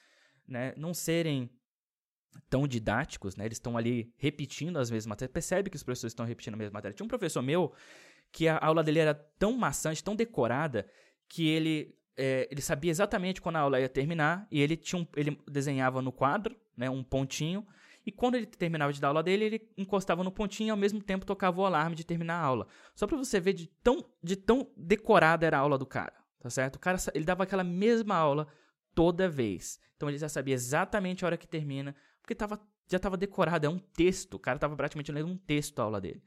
né, 0.47 0.73
não 0.75 0.93
serem 0.93 1.49
tão 2.49 2.67
didáticos, 2.67 3.35
né? 3.35 3.45
Eles 3.45 3.57
estão 3.57 3.77
ali 3.77 4.13
repetindo 4.17 4.77
as 4.77 4.89
mesmas 4.89 5.07
matérias. 5.07 5.33
Percebe 5.33 5.69
que 5.69 5.75
os 5.75 5.83
professores 5.83 6.11
estão 6.11 6.25
repetindo 6.25 6.53
a 6.53 6.57
mesma 6.57 6.73
matéria. 6.73 6.95
Tinha 6.95 7.05
um 7.05 7.09
professor 7.09 7.41
meu 7.41 7.73
que 8.31 8.47
a 8.47 8.57
aula 8.57 8.83
dele 8.83 8.99
era 8.99 9.13
tão 9.13 9.57
maçante, 9.57 10.03
tão 10.03 10.15
decorada, 10.15 10.87
que 11.27 11.47
ele, 11.47 11.96
é, 12.17 12.47
ele 12.51 12.61
sabia 12.61 12.89
exatamente 12.89 13.41
quando 13.41 13.57
a 13.57 13.59
aula 13.59 13.79
ia 13.79 13.87
terminar 13.87 14.47
e 14.51 14.59
ele, 14.59 14.75
tinha 14.75 15.01
um, 15.01 15.07
ele 15.15 15.39
desenhava 15.47 16.01
no 16.01 16.11
quadro 16.11 16.55
né, 16.75 16.89
um 16.89 17.03
pontinho 17.03 17.65
e 18.07 18.11
quando 18.11 18.35
ele 18.35 18.45
terminava 18.45 18.93
de 18.93 19.01
dar 19.01 19.09
aula 19.09 19.21
dele, 19.21 19.43
ele 19.43 19.69
encostava 19.77 20.23
no 20.23 20.31
pontinho 20.31 20.67
e 20.67 20.71
ao 20.71 20.77
mesmo 20.77 21.01
tempo 21.01 21.25
tocava 21.25 21.59
o 21.59 21.65
alarme 21.65 21.93
de 21.93 22.05
terminar 22.05 22.35
a 22.35 22.41
aula. 22.41 22.67
Só 22.95 23.05
para 23.05 23.17
você 23.17 23.37
ver 23.37 23.51
de 23.51 23.67
tão, 23.83 24.03
de 24.23 24.37
tão 24.37 24.71
decorada 24.77 25.45
era 25.45 25.57
a 25.57 25.59
aula 25.59 25.77
do 25.77 25.85
cara, 25.85 26.13
tá 26.39 26.49
certo? 26.49 26.77
O 26.77 26.79
cara, 26.79 26.97
ele 27.13 27.25
dava 27.25 27.43
aquela 27.43 27.65
mesma 27.65 28.15
aula 28.15 28.47
toda 28.95 29.27
vez. 29.27 29.77
Então 29.97 30.07
ele 30.07 30.17
já 30.17 30.29
sabia 30.29 30.53
exatamente 30.53 31.25
a 31.25 31.27
hora 31.27 31.37
que 31.37 31.45
termina, 31.45 31.93
porque 32.21 32.33
tava, 32.33 32.61
já 32.89 32.95
estava 32.95 33.17
decorado, 33.17 33.65
é 33.65 33.69
um 33.69 33.77
texto. 33.77 34.35
O 34.35 34.39
cara 34.39 34.55
estava 34.55 34.73
praticamente 34.75 35.11
lendo 35.11 35.27
um 35.27 35.37
texto 35.37 35.77
a 35.79 35.83
aula 35.83 35.99
dele. 35.99 36.23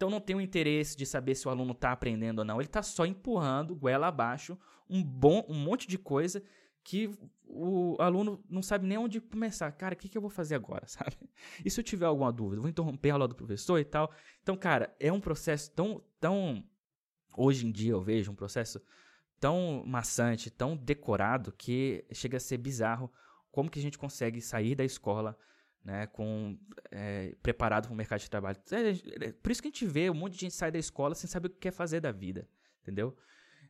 Então 0.00 0.08
não 0.08 0.18
tem 0.18 0.34
o 0.34 0.40
interesse 0.40 0.96
de 0.96 1.04
saber 1.04 1.34
se 1.34 1.46
o 1.46 1.50
aluno 1.50 1.72
está 1.72 1.92
aprendendo 1.92 2.38
ou 2.38 2.44
não. 2.46 2.56
Ele 2.56 2.64
está 2.64 2.82
só 2.82 3.04
empurrando 3.04 3.76
goela 3.76 4.06
abaixo 4.06 4.58
um 4.88 5.04
bom, 5.04 5.44
um 5.46 5.54
monte 5.54 5.86
de 5.86 5.98
coisa 5.98 6.42
que 6.82 7.10
o 7.44 7.96
aluno 8.00 8.42
não 8.48 8.62
sabe 8.62 8.86
nem 8.86 8.96
onde 8.96 9.20
começar. 9.20 9.70
Cara, 9.72 9.92
o 9.92 9.98
que, 9.98 10.08
que 10.08 10.16
eu 10.16 10.22
vou 10.22 10.30
fazer 10.30 10.54
agora, 10.54 10.86
sabe? 10.88 11.18
E 11.62 11.70
se 11.70 11.78
eu 11.78 11.84
tiver 11.84 12.06
alguma 12.06 12.32
dúvida? 12.32 12.62
Vou 12.62 12.70
interromper 12.70 13.10
a 13.10 13.12
aula 13.12 13.28
do 13.28 13.34
professor 13.34 13.78
e 13.78 13.84
tal. 13.84 14.10
Então, 14.42 14.56
cara, 14.56 14.96
é 14.98 15.12
um 15.12 15.20
processo 15.20 15.70
tão, 15.72 16.02
tão 16.18 16.64
hoje 17.36 17.66
em 17.66 17.70
dia 17.70 17.92
eu 17.92 18.00
vejo 18.00 18.32
um 18.32 18.34
processo 18.34 18.80
tão 19.38 19.84
maçante, 19.86 20.50
tão 20.50 20.78
decorado 20.78 21.52
que 21.52 22.06
chega 22.10 22.38
a 22.38 22.40
ser 22.40 22.56
bizarro 22.56 23.12
como 23.52 23.68
que 23.68 23.78
a 23.78 23.82
gente 23.82 23.98
consegue 23.98 24.40
sair 24.40 24.74
da 24.74 24.82
escola 24.82 25.36
né, 25.84 26.06
com, 26.06 26.58
é, 26.90 27.34
preparado 27.42 27.86
para 27.86 27.94
o 27.94 27.96
mercado 27.96 28.20
de 28.20 28.30
trabalho. 28.30 28.58
É, 28.70 29.26
é, 29.26 29.32
por 29.32 29.50
isso 29.50 29.62
que 29.62 29.68
a 29.68 29.70
gente 29.70 29.86
vê 29.86 30.10
um 30.10 30.14
monte 30.14 30.34
de 30.34 30.40
gente 30.40 30.54
sai 30.54 30.70
da 30.70 30.78
escola 30.78 31.14
sem 31.14 31.28
saber 31.28 31.48
o 31.48 31.50
que 31.50 31.58
quer 31.58 31.72
fazer 31.72 32.00
da 32.00 32.12
vida, 32.12 32.48
entendeu? 32.82 33.16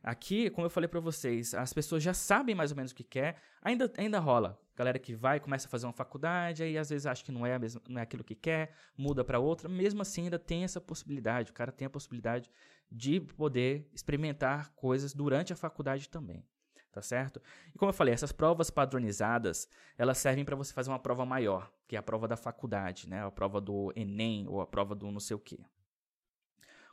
Aqui, 0.03 0.49
como 0.49 0.65
eu 0.65 0.69
falei 0.69 0.87
para 0.87 0.99
vocês, 0.99 1.53
as 1.53 1.73
pessoas 1.73 2.01
já 2.01 2.13
sabem 2.13 2.55
mais 2.55 2.71
ou 2.71 2.77
menos 2.77 2.91
o 2.91 2.95
que 2.95 3.03
quer, 3.03 3.39
ainda, 3.61 3.91
ainda 3.97 4.19
rola. 4.19 4.59
Galera 4.75 4.97
que 4.97 5.13
vai, 5.13 5.39
começa 5.39 5.67
a 5.67 5.69
fazer 5.69 5.85
uma 5.85 5.93
faculdade, 5.93 6.63
aí 6.63 6.75
às 6.75 6.89
vezes 6.89 7.05
acha 7.05 7.23
que 7.23 7.31
não 7.31 7.45
é, 7.45 7.59
mesma, 7.59 7.81
não 7.87 7.99
é 7.99 8.03
aquilo 8.03 8.23
que 8.23 8.33
quer, 8.33 8.73
muda 8.97 9.23
para 9.23 9.37
outra, 9.37 9.69
mesmo 9.69 10.01
assim 10.01 10.23
ainda 10.23 10.39
tem 10.39 10.63
essa 10.63 10.81
possibilidade, 10.81 11.51
o 11.51 11.53
cara 11.53 11.71
tem 11.71 11.85
a 11.85 11.89
possibilidade 11.89 12.49
de 12.91 13.21
poder 13.21 13.87
experimentar 13.93 14.71
coisas 14.73 15.13
durante 15.13 15.53
a 15.53 15.55
faculdade 15.55 16.09
também 16.09 16.43
tá 16.91 17.01
certo? 17.01 17.41
E 17.73 17.77
como 17.77 17.89
eu 17.89 17.93
falei, 17.93 18.13
essas 18.13 18.31
provas 18.31 18.69
padronizadas, 18.69 19.67
elas 19.97 20.17
servem 20.17 20.43
para 20.43 20.55
você 20.55 20.73
fazer 20.73 20.89
uma 20.89 20.99
prova 20.99 21.25
maior, 21.25 21.71
que 21.87 21.95
é 21.95 21.99
a 21.99 22.03
prova 22.03 22.27
da 22.27 22.35
faculdade, 22.35 23.09
né? 23.09 23.25
A 23.25 23.31
prova 23.31 23.61
do 23.61 23.93
ENEM 23.95 24.47
ou 24.47 24.61
a 24.61 24.67
prova 24.67 24.93
do 24.93 25.09
não 25.11 25.19
sei 25.19 25.35
o 25.35 25.39
quê. 25.39 25.59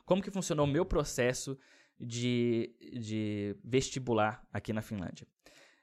Como 0.05 0.21
que 0.21 0.31
funcionou 0.31 0.65
o 0.65 0.69
meu 0.69 0.85
processo 0.85 1.57
de, 1.99 2.75
de 2.99 3.55
vestibular 3.63 4.47
aqui 4.51 4.73
na 4.73 4.81
Finlândia? 4.81 5.27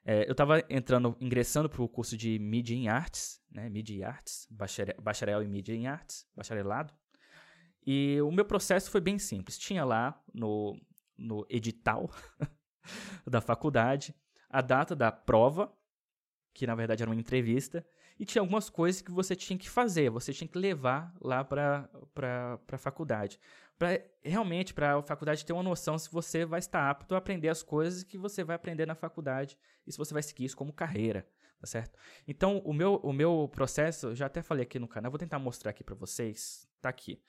É, 0.05 0.25
eu 0.27 0.33
estava 0.33 0.65
entrando, 0.71 1.17
ingressando 1.21 1.69
para 1.69 1.83
o 1.83 1.89
curso 1.89 2.17
de 2.17 2.39
Media 2.39 2.77
em 2.77 2.89
Artes, 2.89 3.43
né? 3.51 3.69
Media 3.69 4.09
Artes, 4.09 4.47
bacharel, 4.51 4.95
bacharel 5.03 5.43
em 5.43 5.49
Media 5.49 5.75
em 5.75 5.87
Artes, 5.87 6.27
bacharelado. 6.35 6.95
E 7.85 8.21
o 8.21 8.31
meu 8.33 8.45
processo 8.45 8.91
foi 8.91 9.01
bem 9.01 9.19
simples. 9.19 9.59
Tinha 9.59 9.85
lá 9.85 10.21
no, 10.33 10.81
no 11.17 11.47
edital 11.49 12.11
da 13.27 13.41
faculdade 13.41 14.15
a 14.49 14.61
data 14.61 14.95
da 14.95 15.11
prova, 15.13 15.73
que 16.55 16.67
na 16.67 16.75
verdade 16.75 17.03
era 17.03 17.11
uma 17.11 17.21
entrevista, 17.21 17.87
e 18.19 18.25
tinha 18.25 18.41
algumas 18.41 18.71
coisas 18.71 19.03
que 19.03 19.11
você 19.11 19.37
tinha 19.37 19.59
que 19.59 19.69
fazer, 19.69 20.09
você 20.09 20.33
tinha 20.33 20.49
que 20.49 20.59
levar 20.59 21.15
lá 21.21 21.45
para 21.45 21.91
a 22.73 22.79
faculdade. 22.79 23.39
Pra, 23.79 24.01
realmente, 24.23 24.73
para 24.73 24.97
a 24.97 25.03
faculdade 25.03 25.45
ter 25.45 25.53
uma 25.53 25.63
noção 25.63 25.99
se 25.99 26.11
você 26.11 26.47
vai 26.47 26.59
estar 26.59 26.89
apto 26.89 27.15
a 27.15 27.19
aprender 27.19 27.51
as 27.51 27.63
coisas 27.63 28.03
que 28.03 28.17
você 28.17 28.43
vai 28.43 28.57
aprender 28.57 28.87
na 28.87 28.95
faculdade 28.95 29.59
e 29.87 29.93
se 29.93 29.99
você 29.99 30.15
vai 30.15 30.23
seguir 30.23 30.47
isso 30.47 30.57
como 30.57 30.73
carreira, 30.73 31.29
tá 31.61 31.67
certo? 31.67 31.99
Então, 32.27 32.63
o 32.65 32.73
meu, 32.73 32.95
o 33.03 33.13
meu 33.13 33.51
processo, 33.53 34.15
já 34.15 34.25
até 34.25 34.41
falei 34.41 34.63
aqui 34.63 34.79
no 34.79 34.89
canal, 34.89 35.11
vou 35.11 35.19
tentar 35.19 35.39
mostrar 35.39 35.73
aqui 35.73 35.85
para 35.85 35.95
vocês, 35.95 36.67
tá 36.81 36.89
aqui. 36.89 37.21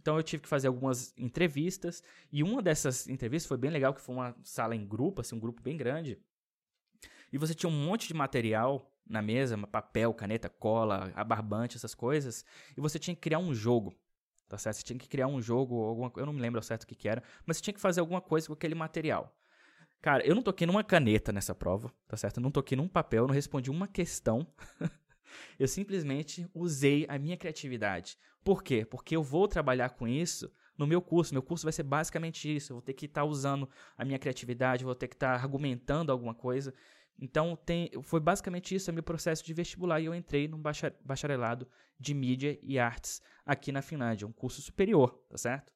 Então, 0.00 0.16
eu 0.16 0.22
tive 0.22 0.42
que 0.42 0.48
fazer 0.48 0.68
algumas 0.68 1.12
entrevistas 1.16 2.02
e 2.30 2.42
uma 2.42 2.62
dessas 2.62 3.08
entrevistas 3.08 3.48
foi 3.48 3.56
bem 3.56 3.70
legal, 3.70 3.92
que 3.92 4.00
foi 4.00 4.14
uma 4.14 4.36
sala 4.42 4.76
em 4.76 4.86
grupo, 4.86 5.20
assim, 5.20 5.34
um 5.34 5.40
grupo 5.40 5.60
bem 5.62 5.76
grande, 5.76 6.18
e 7.32 7.38
você 7.38 7.54
tinha 7.54 7.68
um 7.68 7.86
monte 7.86 8.08
de 8.08 8.14
material 8.14 8.90
na 9.06 9.22
mesa, 9.22 9.56
papel, 9.66 10.12
caneta, 10.14 10.48
cola, 10.48 11.12
abarbante, 11.14 11.76
essas 11.76 11.94
coisas, 11.94 12.44
e 12.76 12.80
você 12.80 12.98
tinha 12.98 13.14
que 13.14 13.20
criar 13.20 13.38
um 13.38 13.54
jogo, 13.54 13.94
tá 14.48 14.58
certo? 14.58 14.76
Você 14.76 14.82
tinha 14.82 14.98
que 14.98 15.08
criar 15.08 15.26
um 15.26 15.40
jogo, 15.40 15.82
alguma, 15.82 16.12
eu 16.16 16.26
não 16.26 16.32
me 16.32 16.40
lembro 16.40 16.58
ao 16.58 16.62
certo 16.62 16.84
o 16.84 16.86
que, 16.86 16.94
que 16.94 17.08
era, 17.08 17.22
mas 17.44 17.56
você 17.56 17.62
tinha 17.62 17.74
que 17.74 17.80
fazer 17.80 18.00
alguma 18.00 18.20
coisa 18.20 18.46
com 18.46 18.52
aquele 18.52 18.74
material. 18.74 19.36
Cara, 20.02 20.24
eu 20.26 20.34
não 20.34 20.42
toquei 20.42 20.66
numa 20.66 20.84
caneta 20.84 21.32
nessa 21.32 21.54
prova, 21.54 21.92
tá 22.06 22.16
certo? 22.16 22.38
Eu 22.38 22.42
não 22.42 22.50
toquei 22.50 22.76
num 22.76 22.88
papel, 22.88 23.24
eu 23.24 23.28
não 23.28 23.34
respondi 23.34 23.70
uma 23.70 23.88
questão. 23.88 24.46
eu 25.58 25.68
simplesmente 25.68 26.48
usei 26.54 27.06
a 27.08 27.18
minha 27.18 27.36
criatividade. 27.36 28.18
Por 28.44 28.62
quê? 28.62 28.84
Porque 28.84 29.16
eu 29.16 29.22
vou 29.22 29.48
trabalhar 29.48 29.90
com 29.90 30.06
isso 30.06 30.50
no 30.78 30.86
meu 30.86 31.00
curso. 31.00 31.34
Meu 31.34 31.42
curso 31.42 31.64
vai 31.64 31.72
ser 31.72 31.82
basicamente 31.82 32.54
isso. 32.54 32.72
Eu 32.72 32.76
vou 32.76 32.82
ter 32.82 32.92
que 32.92 33.06
estar 33.06 33.22
tá 33.22 33.26
usando 33.26 33.68
a 33.96 34.04
minha 34.04 34.18
criatividade, 34.18 34.84
vou 34.84 34.94
ter 34.94 35.08
que 35.08 35.16
estar 35.16 35.36
tá 35.36 35.42
argumentando 35.42 36.12
alguma 36.12 36.34
coisa. 36.34 36.72
Então, 37.18 37.56
tem, 37.56 37.90
foi 38.02 38.20
basicamente 38.20 38.74
isso 38.74 38.90
o 38.90 38.94
meu 38.94 39.02
processo 39.02 39.44
de 39.44 39.54
vestibular 39.54 40.00
e 40.00 40.04
eu 40.04 40.14
entrei 40.14 40.46
num 40.46 40.62
bacharelado 41.02 41.66
de 41.98 42.12
mídia 42.12 42.58
e 42.62 42.78
artes 42.78 43.22
aqui 43.44 43.72
na 43.72 43.80
Finlândia, 43.80 44.26
um 44.26 44.32
curso 44.32 44.60
superior, 44.60 45.18
tá 45.30 45.38
certo? 45.38 45.72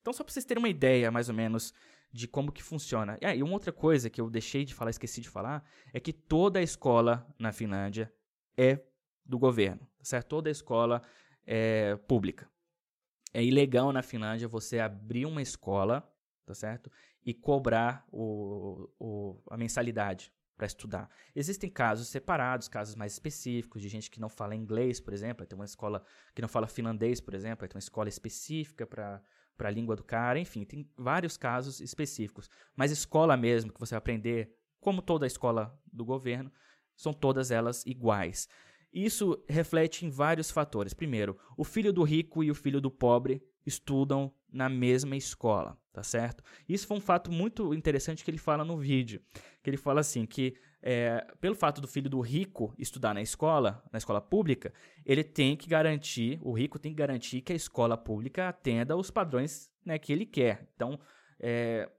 Então, 0.00 0.12
só 0.12 0.22
para 0.22 0.32
vocês 0.32 0.44
terem 0.44 0.62
uma 0.62 0.68
ideia, 0.68 1.10
mais 1.10 1.28
ou 1.28 1.34
menos, 1.34 1.74
de 2.12 2.28
como 2.28 2.52
que 2.52 2.62
funciona. 2.62 3.18
Ah, 3.22 3.34
e 3.34 3.42
uma 3.42 3.54
outra 3.54 3.72
coisa 3.72 4.08
que 4.08 4.20
eu 4.20 4.30
deixei 4.30 4.64
de 4.64 4.72
falar, 4.72 4.90
esqueci 4.90 5.20
de 5.20 5.28
falar, 5.28 5.68
é 5.92 5.98
que 5.98 6.12
toda 6.12 6.60
a 6.60 6.62
escola 6.62 7.26
na 7.38 7.52
Finlândia 7.52 8.12
é 8.56 8.80
do 9.24 9.38
governo, 9.38 9.80
tá 9.98 10.04
certo? 10.04 10.28
Toda 10.28 10.50
escola 10.50 11.02
é 11.46 11.96
pública. 12.08 12.48
É 13.32 13.42
ilegal 13.42 13.92
na 13.92 14.02
Finlândia 14.02 14.46
você 14.46 14.78
abrir 14.78 15.26
uma 15.26 15.42
escola, 15.42 16.08
tá 16.46 16.54
certo? 16.54 16.90
E 17.24 17.34
cobrar 17.34 18.06
o, 18.12 18.88
o, 18.98 19.42
a 19.50 19.56
mensalidade 19.56 20.32
para 20.56 20.66
estudar. 20.66 21.10
Existem 21.34 21.68
casos 21.68 22.08
separados, 22.08 22.68
casos 22.68 22.94
mais 22.94 23.12
específicos, 23.12 23.82
de 23.82 23.88
gente 23.88 24.10
que 24.10 24.20
não 24.20 24.28
fala 24.28 24.54
inglês, 24.54 25.00
por 25.00 25.12
exemplo, 25.12 25.44
tem 25.44 25.56
uma 25.56 25.64
escola 25.64 26.04
que 26.32 26.40
não 26.40 26.48
fala 26.48 26.68
finlandês, 26.68 27.20
por 27.20 27.34
exemplo, 27.34 27.66
tem 27.66 27.74
uma 27.74 27.80
escola 27.80 28.08
específica 28.08 28.86
para 28.86 29.20
para 29.56 29.68
a 29.68 29.72
língua 29.72 29.94
do 29.94 30.02
cara, 30.02 30.38
enfim, 30.38 30.64
tem 30.64 30.90
vários 30.96 31.36
casos 31.36 31.80
específicos. 31.80 32.50
Mas 32.74 32.90
escola 32.90 33.36
mesmo, 33.36 33.72
que 33.72 33.78
você 33.78 33.94
vai 33.94 33.98
aprender, 33.98 34.56
como 34.80 35.00
toda 35.00 35.26
escola 35.26 35.80
do 35.92 36.04
governo, 36.04 36.52
são 36.96 37.12
todas 37.12 37.50
elas 37.50 37.84
iguais. 37.86 38.48
Isso 38.94 39.42
reflete 39.48 40.06
em 40.06 40.10
vários 40.10 40.52
fatores. 40.52 40.94
Primeiro, 40.94 41.36
o 41.58 41.64
filho 41.64 41.92
do 41.92 42.04
rico 42.04 42.44
e 42.44 42.50
o 42.50 42.54
filho 42.54 42.80
do 42.80 42.92
pobre 42.92 43.42
estudam 43.66 44.32
na 44.52 44.68
mesma 44.68 45.16
escola, 45.16 45.76
tá 45.92 46.02
certo? 46.02 46.44
Isso 46.68 46.86
foi 46.86 46.96
um 46.96 47.00
fato 47.00 47.32
muito 47.32 47.74
interessante 47.74 48.24
que 48.24 48.30
ele 48.30 48.38
fala 48.38 48.64
no 48.64 48.78
vídeo, 48.78 49.20
que 49.62 49.68
ele 49.68 49.76
fala 49.76 50.00
assim 50.00 50.24
que 50.24 50.54
é, 50.80 51.26
pelo 51.40 51.56
fato 51.56 51.80
do 51.80 51.88
filho 51.88 52.08
do 52.08 52.20
rico 52.20 52.72
estudar 52.78 53.14
na 53.14 53.22
escola, 53.22 53.82
na 53.90 53.96
escola 53.96 54.20
pública, 54.20 54.72
ele 55.04 55.24
tem 55.24 55.56
que 55.56 55.66
garantir, 55.66 56.38
o 56.42 56.52
rico 56.52 56.78
tem 56.78 56.92
que 56.92 56.98
garantir 56.98 57.40
que 57.40 57.52
a 57.52 57.56
escola 57.56 57.96
pública 57.96 58.48
atenda 58.48 58.94
os 58.94 59.10
padrões 59.10 59.70
né, 59.84 59.98
que 59.98 60.12
ele 60.12 60.26
quer. 60.26 60.68
Então, 60.74 61.00
é, 61.40 61.90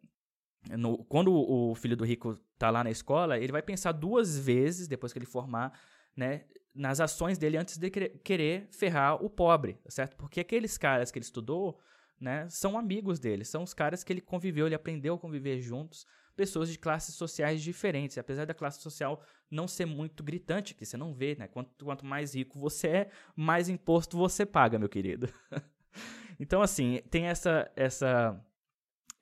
no, 0.78 1.04
quando 1.06 1.34
o 1.34 1.76
filho 1.76 1.98
do 1.98 2.06
rico 2.06 2.40
está 2.54 2.70
lá 2.70 2.84
na 2.84 2.92
escola, 2.92 3.38
ele 3.38 3.52
vai 3.52 3.62
pensar 3.62 3.92
duas 3.92 4.38
vezes 4.38 4.88
depois 4.88 5.12
que 5.12 5.20
ele 5.20 5.26
formar, 5.26 5.78
né, 6.16 6.46
nas 6.76 7.00
ações 7.00 7.38
dele 7.38 7.58
antes 7.58 7.78
de 7.78 7.90
querer 7.90 8.68
ferrar 8.70 9.24
o 9.24 9.30
pobre, 9.30 9.80
certo? 9.88 10.18
Porque 10.18 10.42
aqueles 10.42 10.78
caras 10.78 11.10
que 11.10 11.18
ele 11.18 11.26
estudou, 11.26 11.80
né, 12.20 12.48
são 12.50 12.78
amigos 12.78 13.18
dele, 13.18 13.46
são 13.46 13.64
os 13.64 13.74
caras 13.74 14.04
que 14.04 14.12
ele 14.12 14.22
conviveu, 14.22 14.66
ele 14.66 14.76
aprendeu 14.76 15.16
a 15.16 15.18
conviver 15.18 15.62
juntos, 15.62 16.06
pessoas 16.36 16.70
de 16.70 16.78
classes 16.78 17.16
sociais 17.16 17.62
diferentes. 17.64 18.18
Apesar 18.18 18.46
da 18.46 18.54
classe 18.54 18.82
social 18.82 19.24
não 19.50 19.68
ser 19.68 19.86
muito 19.86 20.22
gritante, 20.22 20.76
que 20.76 20.86
você 20.86 20.98
não 20.98 21.14
vê, 21.14 21.36
né? 21.36 21.48
Quanto, 21.48 21.86
quanto 21.86 22.06
mais 22.06 22.36
rico 22.36 22.60
você 22.60 22.88
é, 22.88 23.10
mais 23.36 23.70
imposto 23.70 24.18
você 24.18 24.46
paga, 24.46 24.78
meu 24.78 24.90
querido. 24.90 25.30
então, 26.38 26.62
assim, 26.62 27.02
tem 27.10 27.28
essa, 27.28 27.72
essa, 27.74 28.46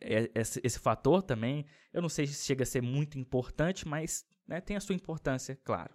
é, 0.01 0.31
esse, 0.33 0.59
esse 0.63 0.79
fator 0.79 1.21
também. 1.21 1.65
Eu 1.93 2.01
não 2.01 2.09
sei 2.09 2.25
se 2.25 2.43
chega 2.43 2.63
a 2.63 2.65
ser 2.65 2.81
muito 2.81 3.19
importante, 3.19 3.87
mas 3.87 4.25
né, 4.47 4.59
tem 4.59 4.75
a 4.75 4.81
sua 4.81 4.95
importância, 4.95 5.55
claro. 5.63 5.93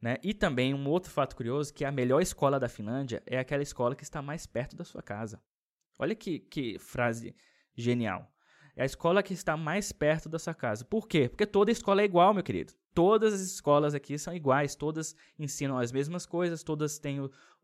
Né? 0.00 0.16
E 0.22 0.34
também 0.34 0.74
um 0.74 0.88
outro 0.88 1.10
fato 1.10 1.34
curioso, 1.34 1.72
que 1.72 1.84
a 1.84 1.90
melhor 1.90 2.20
escola 2.20 2.60
da 2.60 2.68
Finlândia 2.68 3.22
é 3.26 3.38
aquela 3.38 3.62
escola 3.62 3.96
que 3.96 4.04
está 4.04 4.20
mais 4.20 4.46
perto 4.46 4.76
da 4.76 4.84
sua 4.84 5.02
casa. 5.02 5.40
Olha 5.98 6.14
que, 6.14 6.38
que 6.38 6.78
frase 6.78 7.34
genial. 7.74 8.30
É 8.74 8.82
a 8.82 8.86
escola 8.86 9.22
que 9.22 9.32
está 9.32 9.56
mais 9.56 9.90
perto 9.90 10.28
da 10.28 10.38
sua 10.38 10.54
casa. 10.54 10.84
Por 10.84 11.08
quê? 11.08 11.28
Porque 11.28 11.46
toda 11.46 11.70
escola 11.70 12.02
é 12.02 12.04
igual, 12.04 12.34
meu 12.34 12.42
querido. 12.42 12.74
Todas 12.94 13.32
as 13.32 13.40
escolas 13.40 13.94
aqui 13.94 14.18
são 14.18 14.34
iguais, 14.34 14.74
todas 14.74 15.16
ensinam 15.38 15.78
as 15.78 15.92
mesmas 15.92 16.26
coisas, 16.26 16.62
todas 16.62 16.98
têm 16.98 17.18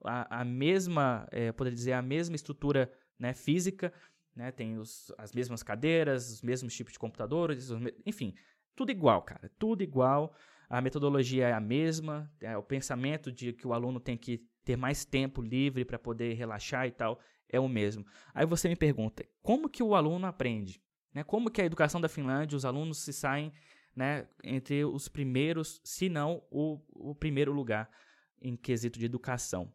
a, 0.05 0.41
a 0.41 0.45
mesma, 0.45 1.27
é, 1.31 1.53
poderia 1.53 1.77
dizer, 1.77 1.93
a 1.93 2.03
mesma 2.03 2.35
estrutura 2.37 2.91
né, 3.19 3.35
física, 3.35 3.93
né, 4.35 4.51
tem 4.51 4.79
os, 4.79 5.13
as 5.19 5.33
mesmas 5.33 5.63
cadeiras, 5.63 6.31
os 6.31 6.43
mesmos 6.43 6.75
tipos 6.75 6.95
de 6.95 6.99
computadores, 6.99 7.69
enfim, 8.07 8.35
tudo 8.75 8.91
igual, 8.91 9.23
cara, 9.23 9.51
tudo 9.59 9.83
igual. 9.83 10.35
A 10.73 10.81
metodologia 10.81 11.49
é 11.49 11.53
a 11.53 11.61
mesma, 11.61 12.33
é, 12.41 12.57
o 12.57 12.63
pensamento 12.63 13.31
de 13.31 13.53
que 13.53 13.67
o 13.67 13.75
aluno 13.75 14.01
tem 14.01 14.17
que 14.17 14.43
ter 14.65 14.75
mais 14.75 15.05
tempo 15.05 15.43
livre 15.43 15.85
para 15.85 15.99
poder 15.99 16.33
relaxar 16.33 16.87
e 16.87 16.91
tal 16.91 17.21
é 17.47 17.61
o 17.61 17.69
mesmo. 17.69 18.07
Aí 18.33 18.47
você 18.47 18.71
me 18.71 18.75
pergunta, 18.75 19.23
como 19.43 19.69
que 19.69 19.83
o 19.83 19.95
aluno 19.95 20.27
aprende? 20.27 20.83
Né? 21.13 21.23
Como 21.23 21.51
que 21.51 21.61
a 21.61 21.67
educação 21.67 22.01
da 22.01 22.09
Finlândia, 22.09 22.57
os 22.57 22.65
alunos 22.65 23.03
se 23.03 23.13
saem 23.13 23.53
né, 23.95 24.27
entre 24.43 24.83
os 24.83 25.09
primeiros, 25.09 25.79
se 25.85 26.09
não 26.09 26.43
o, 26.51 26.81
o 26.89 27.15
primeiro 27.15 27.53
lugar 27.53 27.91
em 28.41 28.57
quesito 28.57 28.99
de 28.99 29.05
educação? 29.05 29.71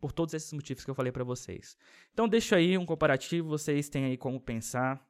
Por 0.00 0.10
todos 0.10 0.34
esses 0.34 0.52
motivos 0.52 0.84
que 0.84 0.90
eu 0.90 0.94
falei 0.96 1.12
para 1.12 1.22
vocês. 1.22 1.76
Então 2.12 2.28
deixa 2.28 2.56
aí 2.56 2.76
um 2.76 2.84
comparativo, 2.84 3.48
vocês 3.48 3.88
têm 3.88 4.06
aí 4.06 4.16
como 4.16 4.40
pensar. 4.40 5.08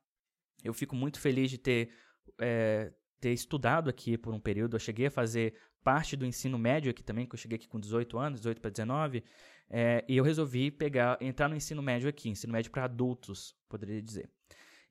Eu 0.62 0.74
fico 0.74 0.94
muito 0.94 1.18
feliz 1.18 1.50
de 1.50 1.56
ter, 1.56 1.90
é, 2.38 2.92
ter 3.20 3.32
estudado 3.32 3.88
aqui 3.90 4.16
por 4.16 4.34
um 4.34 4.40
período. 4.40 4.76
Eu 4.76 4.80
cheguei 4.80 5.06
a 5.06 5.10
fazer 5.10 5.54
parte 5.82 6.16
do 6.16 6.26
ensino 6.26 6.58
médio 6.58 6.90
aqui 6.90 7.02
também, 7.02 7.26
que 7.26 7.34
eu 7.34 7.38
cheguei 7.38 7.56
aqui 7.56 7.68
com 7.68 7.78
18 7.78 8.18
anos, 8.18 8.40
18 8.40 8.60
para 8.60 8.70
19, 8.70 9.22
é, 9.68 10.04
e 10.08 10.16
eu 10.16 10.24
resolvi 10.24 10.70
pegar, 10.70 11.16
entrar 11.20 11.48
no 11.48 11.56
ensino 11.56 11.82
médio 11.82 12.08
aqui, 12.08 12.28
ensino 12.28 12.52
médio 12.52 12.70
para 12.70 12.84
adultos, 12.84 13.54
poderia 13.68 14.02
dizer. 14.02 14.28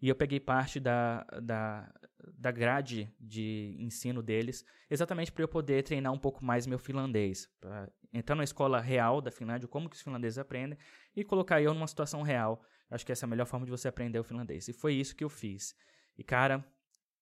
E 0.01 0.09
eu 0.09 0.15
peguei 0.15 0.39
parte 0.39 0.79
da, 0.79 1.25
da, 1.41 1.93
da 2.37 2.51
grade 2.51 3.13
de 3.19 3.75
ensino 3.79 4.21
deles, 4.21 4.65
exatamente 4.89 5.31
para 5.31 5.43
eu 5.43 5.47
poder 5.47 5.83
treinar 5.83 6.11
um 6.11 6.17
pouco 6.17 6.43
mais 6.43 6.67
meu 6.67 6.77
finlandês. 6.77 7.49
Para 7.59 7.89
entrar 8.13 8.35
na 8.35 8.43
escola 8.43 8.79
real 8.79 9.21
da 9.21 9.31
Finlândia, 9.31 9.67
como 9.67 9.89
que 9.89 9.95
os 9.95 10.01
finlandeses 10.01 10.37
aprendem, 10.37 10.77
e 11.15 11.23
colocar 11.23 11.61
eu 11.61 11.73
numa 11.73 11.87
situação 11.87 12.21
real. 12.21 12.61
Acho 12.89 13.05
que 13.05 13.11
essa 13.11 13.25
é 13.25 13.27
a 13.27 13.29
melhor 13.29 13.45
forma 13.45 13.65
de 13.65 13.71
você 13.71 13.87
aprender 13.87 14.19
o 14.19 14.23
finlandês. 14.23 14.67
E 14.67 14.73
foi 14.73 14.93
isso 14.93 15.15
que 15.15 15.23
eu 15.23 15.29
fiz. 15.29 15.75
E, 16.17 16.23
cara, 16.23 16.63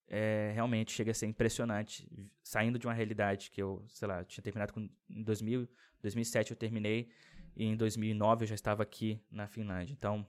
é, 0.07 0.51
realmente 0.53 0.91
chega 0.91 1.11
a 1.11 1.13
ser 1.13 1.27
impressionante. 1.27 2.07
Saindo 2.43 2.77
de 2.77 2.87
uma 2.87 2.93
realidade 2.93 3.49
que 3.51 3.61
eu, 3.61 3.83
sei 3.87 4.07
lá, 4.07 4.23
tinha 4.23 4.43
terminado 4.43 4.73
com, 4.73 4.89
em 5.09 5.23
2000, 5.23 5.67
2007 6.01 6.51
eu 6.51 6.57
terminei, 6.57 7.09
e 7.55 7.65
em 7.65 7.75
2009 7.75 8.43
eu 8.43 8.47
já 8.47 8.55
estava 8.55 8.83
aqui 8.83 9.21
na 9.31 9.47
Finlândia. 9.47 9.93
Então, 9.93 10.25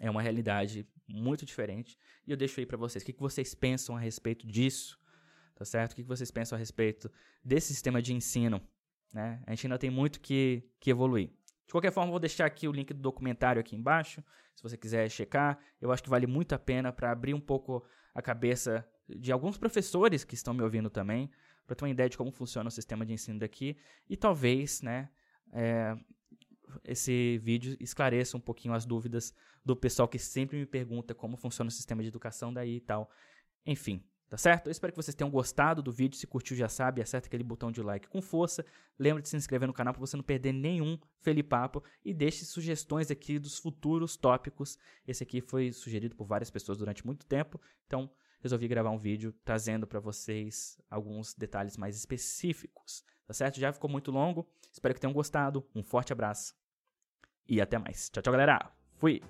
é 0.00 0.10
uma 0.10 0.22
realidade 0.22 0.86
muito 1.06 1.44
diferente. 1.44 1.98
E 2.26 2.30
eu 2.30 2.36
deixo 2.36 2.58
aí 2.60 2.66
para 2.66 2.76
vocês. 2.76 3.02
O 3.02 3.06
que, 3.06 3.12
que 3.12 3.20
vocês 3.20 3.54
pensam 3.54 3.96
a 3.96 4.00
respeito 4.00 4.46
disso? 4.46 4.98
Tá 5.54 5.64
certo? 5.64 5.92
O 5.92 5.96
que, 5.96 6.02
que 6.02 6.08
vocês 6.08 6.30
pensam 6.30 6.56
a 6.56 6.58
respeito 6.58 7.10
desse 7.44 7.68
sistema 7.68 8.02
de 8.02 8.12
ensino? 8.12 8.60
Né? 9.12 9.40
A 9.46 9.50
gente 9.50 9.66
ainda 9.66 9.78
tem 9.78 9.90
muito 9.90 10.20
que, 10.20 10.68
que 10.80 10.90
evoluir. 10.90 11.30
De 11.66 11.72
qualquer 11.72 11.92
forma, 11.92 12.10
vou 12.10 12.20
deixar 12.20 12.46
aqui 12.46 12.66
o 12.68 12.72
link 12.72 12.92
do 12.92 13.00
documentário 13.00 13.60
aqui 13.60 13.74
embaixo, 13.74 14.22
se 14.54 14.62
você 14.62 14.76
quiser 14.76 15.08
checar. 15.08 15.58
Eu 15.80 15.92
acho 15.92 16.02
que 16.02 16.10
vale 16.10 16.26
muito 16.26 16.54
a 16.54 16.58
pena 16.58 16.92
para 16.92 17.10
abrir 17.10 17.32
um 17.32 17.40
pouco 17.40 17.84
a 18.14 18.22
cabeça 18.22 18.86
de 19.08 19.32
alguns 19.32 19.58
professores 19.58 20.24
que 20.24 20.34
estão 20.34 20.54
me 20.54 20.62
ouvindo 20.62 20.88
também, 20.88 21.30
para 21.66 21.74
ter 21.74 21.84
uma 21.84 21.90
ideia 21.90 22.08
de 22.08 22.16
como 22.16 22.30
funciona 22.30 22.68
o 22.68 22.72
sistema 22.72 23.04
de 23.04 23.12
ensino 23.12 23.38
daqui 23.38 23.76
e 24.08 24.16
talvez, 24.16 24.82
né, 24.82 25.08
é, 25.52 25.96
esse 26.84 27.38
vídeo 27.38 27.76
esclareça 27.80 28.36
um 28.36 28.40
pouquinho 28.40 28.74
as 28.74 28.84
dúvidas 28.84 29.34
do 29.64 29.74
pessoal 29.76 30.08
que 30.08 30.18
sempre 30.18 30.58
me 30.58 30.66
pergunta 30.66 31.14
como 31.14 31.36
funciona 31.36 31.68
o 31.68 31.72
sistema 31.72 32.02
de 32.02 32.08
educação 32.08 32.52
daí 32.52 32.76
e 32.76 32.80
tal. 32.80 33.10
Enfim, 33.64 34.04
Tá 34.34 34.38
certo? 34.38 34.66
Eu 34.66 34.72
espero 34.72 34.92
que 34.92 34.96
vocês 34.96 35.14
tenham 35.14 35.30
gostado 35.30 35.80
do 35.80 35.92
vídeo. 35.92 36.18
Se 36.18 36.26
curtiu, 36.26 36.56
já 36.56 36.68
sabe, 36.68 37.00
acerta 37.00 37.28
aquele 37.28 37.44
botão 37.44 37.70
de 37.70 37.80
like 37.80 38.08
com 38.08 38.20
força. 38.20 38.66
Lembra 38.98 39.22
de 39.22 39.28
se 39.28 39.36
inscrever 39.36 39.68
no 39.68 39.72
canal 39.72 39.94
para 39.94 40.00
você 40.00 40.16
não 40.16 40.24
perder 40.24 40.52
nenhum 40.52 40.98
Felipapo. 41.20 41.84
E 42.04 42.12
deixe 42.12 42.44
sugestões 42.44 43.12
aqui 43.12 43.38
dos 43.38 43.60
futuros 43.60 44.16
tópicos. 44.16 44.76
Esse 45.06 45.22
aqui 45.22 45.40
foi 45.40 45.70
sugerido 45.70 46.16
por 46.16 46.26
várias 46.26 46.50
pessoas 46.50 46.78
durante 46.78 47.06
muito 47.06 47.24
tempo. 47.24 47.60
Então, 47.86 48.10
resolvi 48.40 48.66
gravar 48.66 48.90
um 48.90 48.98
vídeo 48.98 49.32
trazendo 49.44 49.86
para 49.86 50.00
vocês 50.00 50.80
alguns 50.90 51.32
detalhes 51.32 51.76
mais 51.76 51.96
específicos. 51.96 53.04
Tá 53.28 53.32
certo? 53.32 53.60
Já 53.60 53.72
ficou 53.72 53.88
muito 53.88 54.10
longo. 54.10 54.50
Espero 54.72 54.94
que 54.94 55.00
tenham 55.00 55.14
gostado. 55.14 55.64
Um 55.72 55.84
forte 55.84 56.12
abraço. 56.12 56.56
E 57.48 57.60
até 57.60 57.78
mais. 57.78 58.10
Tchau, 58.10 58.20
tchau, 58.20 58.32
galera. 58.32 58.72
Fui! 58.94 59.22